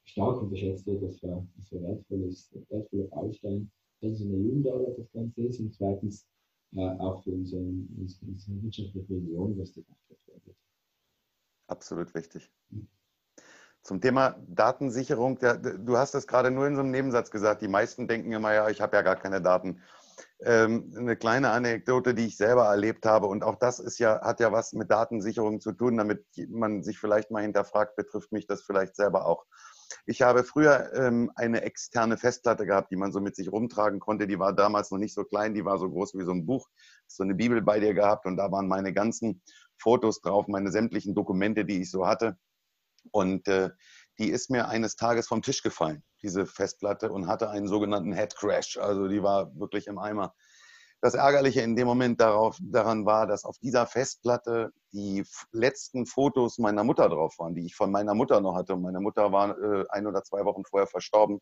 [0.04, 5.12] stark unterschätzt wird, dass wir, dass wir wertvolles, wertvoller Baustein, erstens in der Jugendarbeit das
[5.12, 6.26] Ganze ist und zweitens
[6.76, 10.56] äh, auch für unsere, unsere, wirtschaftliche Region, was Fachkräfte wird.
[11.66, 12.50] Absolut wichtig.
[13.82, 17.62] Zum Thema Datensicherung, du hast das gerade nur in so einem Nebensatz gesagt.
[17.62, 19.80] Die meisten denken immer, ja, ich habe ja gar keine Daten
[20.40, 23.26] ähm, eine kleine Anekdote, die ich selber erlebt habe.
[23.26, 26.98] Und auch das ist ja, hat ja was mit Datensicherung zu tun, damit man sich
[26.98, 29.46] vielleicht mal hinterfragt, betrifft mich das vielleicht selber auch.
[30.06, 34.26] Ich habe früher ähm, eine externe Festplatte gehabt, die man so mit sich rumtragen konnte.
[34.26, 36.68] Die war damals noch nicht so klein, die war so groß wie so ein Buch.
[37.06, 39.42] So eine Bibel bei dir gehabt und da waren meine ganzen
[39.78, 42.36] Fotos drauf, meine sämtlichen Dokumente, die ich so hatte.
[43.12, 43.70] Und äh,
[44.18, 48.36] die ist mir eines Tages vom Tisch gefallen, diese Festplatte, und hatte einen sogenannten Head
[48.36, 48.76] Crash.
[48.76, 50.34] Also die war wirklich im Eimer.
[51.00, 56.58] Das Ärgerliche in dem Moment darauf, daran war, dass auf dieser Festplatte die letzten Fotos
[56.58, 58.76] meiner Mutter drauf waren, die ich von meiner Mutter noch hatte.
[58.76, 61.38] Meine Mutter war äh, ein oder zwei Wochen vorher verstorben.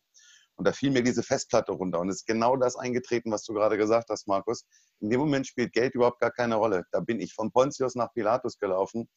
[0.57, 1.99] Und da fiel mir diese Festplatte runter.
[1.99, 4.65] Und es ist genau das eingetreten, was du gerade gesagt hast, Markus.
[4.99, 6.83] In dem Moment spielt Geld überhaupt gar keine Rolle.
[6.91, 9.07] Da bin ich von Pontius nach Pilatus gelaufen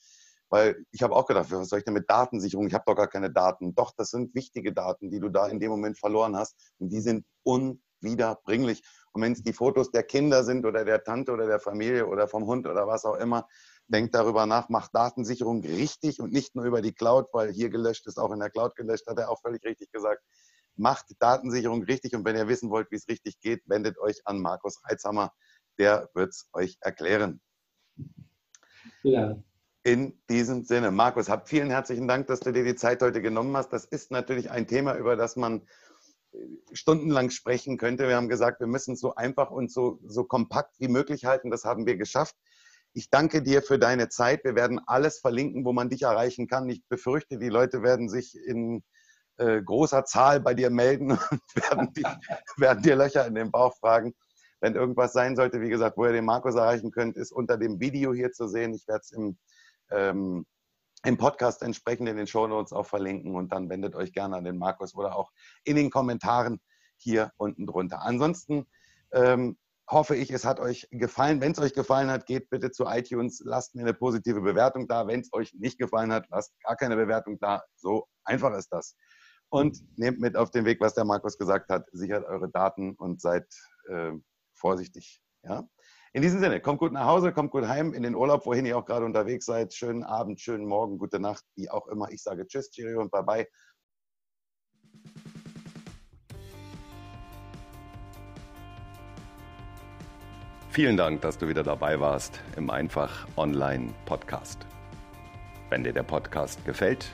[0.50, 2.66] weil ich habe auch gedacht, was soll ich denn mit Datensicherung?
[2.66, 3.74] Ich habe doch gar keine Daten.
[3.74, 6.74] Doch, das sind wichtige Daten, die du da in dem Moment verloren hast.
[6.78, 8.82] Und die sind unwiederbringlich.
[9.12, 12.26] Und wenn es die Fotos der Kinder sind oder der Tante oder der Familie oder
[12.26, 13.46] vom Hund oder was auch immer,
[13.86, 18.06] denkt darüber nach, macht Datensicherung richtig und nicht nur über die Cloud, weil hier gelöscht
[18.06, 20.22] ist, auch in der Cloud gelöscht, hat er auch völlig richtig gesagt.
[20.76, 24.40] Macht Datensicherung richtig und wenn ihr wissen wollt, wie es richtig geht, wendet euch an
[24.40, 25.32] Markus Reitzhammer.
[25.78, 27.40] Der wird es euch erklären.
[29.02, 29.36] Ja,
[29.82, 33.56] in diesem Sinne, Markus, hab vielen herzlichen Dank, dass du dir die Zeit heute genommen
[33.56, 33.72] hast.
[33.72, 35.62] Das ist natürlich ein Thema, über das man
[36.32, 36.38] äh,
[36.72, 38.06] stundenlang sprechen könnte.
[38.06, 41.50] Wir haben gesagt, wir müssen es so einfach und so, so kompakt wie möglich halten.
[41.50, 42.36] Das haben wir geschafft.
[42.92, 44.44] Ich danke dir für deine Zeit.
[44.44, 46.68] Wir werden alles verlinken, wo man dich erreichen kann.
[46.68, 48.82] Ich befürchte, die Leute werden sich in
[49.38, 52.06] äh, großer Zahl bei dir melden und werden, dich,
[52.58, 54.12] werden dir Löcher in den Bauch fragen.
[54.60, 57.80] Wenn irgendwas sein sollte, wie gesagt, wo ihr den Markus erreichen könnt, ist unter dem
[57.80, 58.74] Video hier zu sehen.
[58.74, 59.38] Ich werde es im
[59.90, 60.46] ähm,
[61.04, 64.58] im Podcast entsprechend in den Shownotes auch verlinken und dann wendet euch gerne an den
[64.58, 65.30] Markus oder auch
[65.64, 66.60] in den Kommentaren
[66.96, 68.02] hier unten drunter.
[68.02, 68.66] Ansonsten
[69.12, 69.56] ähm,
[69.90, 71.40] hoffe ich, es hat euch gefallen.
[71.40, 75.06] Wenn es euch gefallen hat, geht bitte zu iTunes, lasst mir eine positive Bewertung da.
[75.06, 77.62] Wenn es euch nicht gefallen hat, lasst gar keine Bewertung da.
[77.76, 78.96] So einfach ist das.
[79.48, 81.86] Und nehmt mit auf den Weg, was der Markus gesagt hat.
[81.92, 83.46] Sichert eure Daten und seid
[83.88, 84.12] äh,
[84.54, 85.20] vorsichtig.
[85.42, 85.66] Ja?
[86.12, 88.76] In diesem Sinne, kommt gut nach Hause, kommt gut heim in den Urlaub, wohin ihr
[88.76, 89.72] auch gerade unterwegs seid.
[89.72, 92.10] Schönen Abend, schönen Morgen, gute Nacht, wie auch immer.
[92.10, 93.46] Ich sage Tschüss, Cheerio und Bye-bye.
[100.70, 104.66] Vielen Dank, dass du wieder dabei warst im Einfach Online Podcast.
[105.68, 107.08] Wenn dir der Podcast gefällt,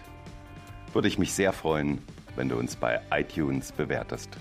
[0.95, 2.03] würde ich mich sehr freuen,
[2.35, 4.39] wenn du uns bei iTunes bewertest.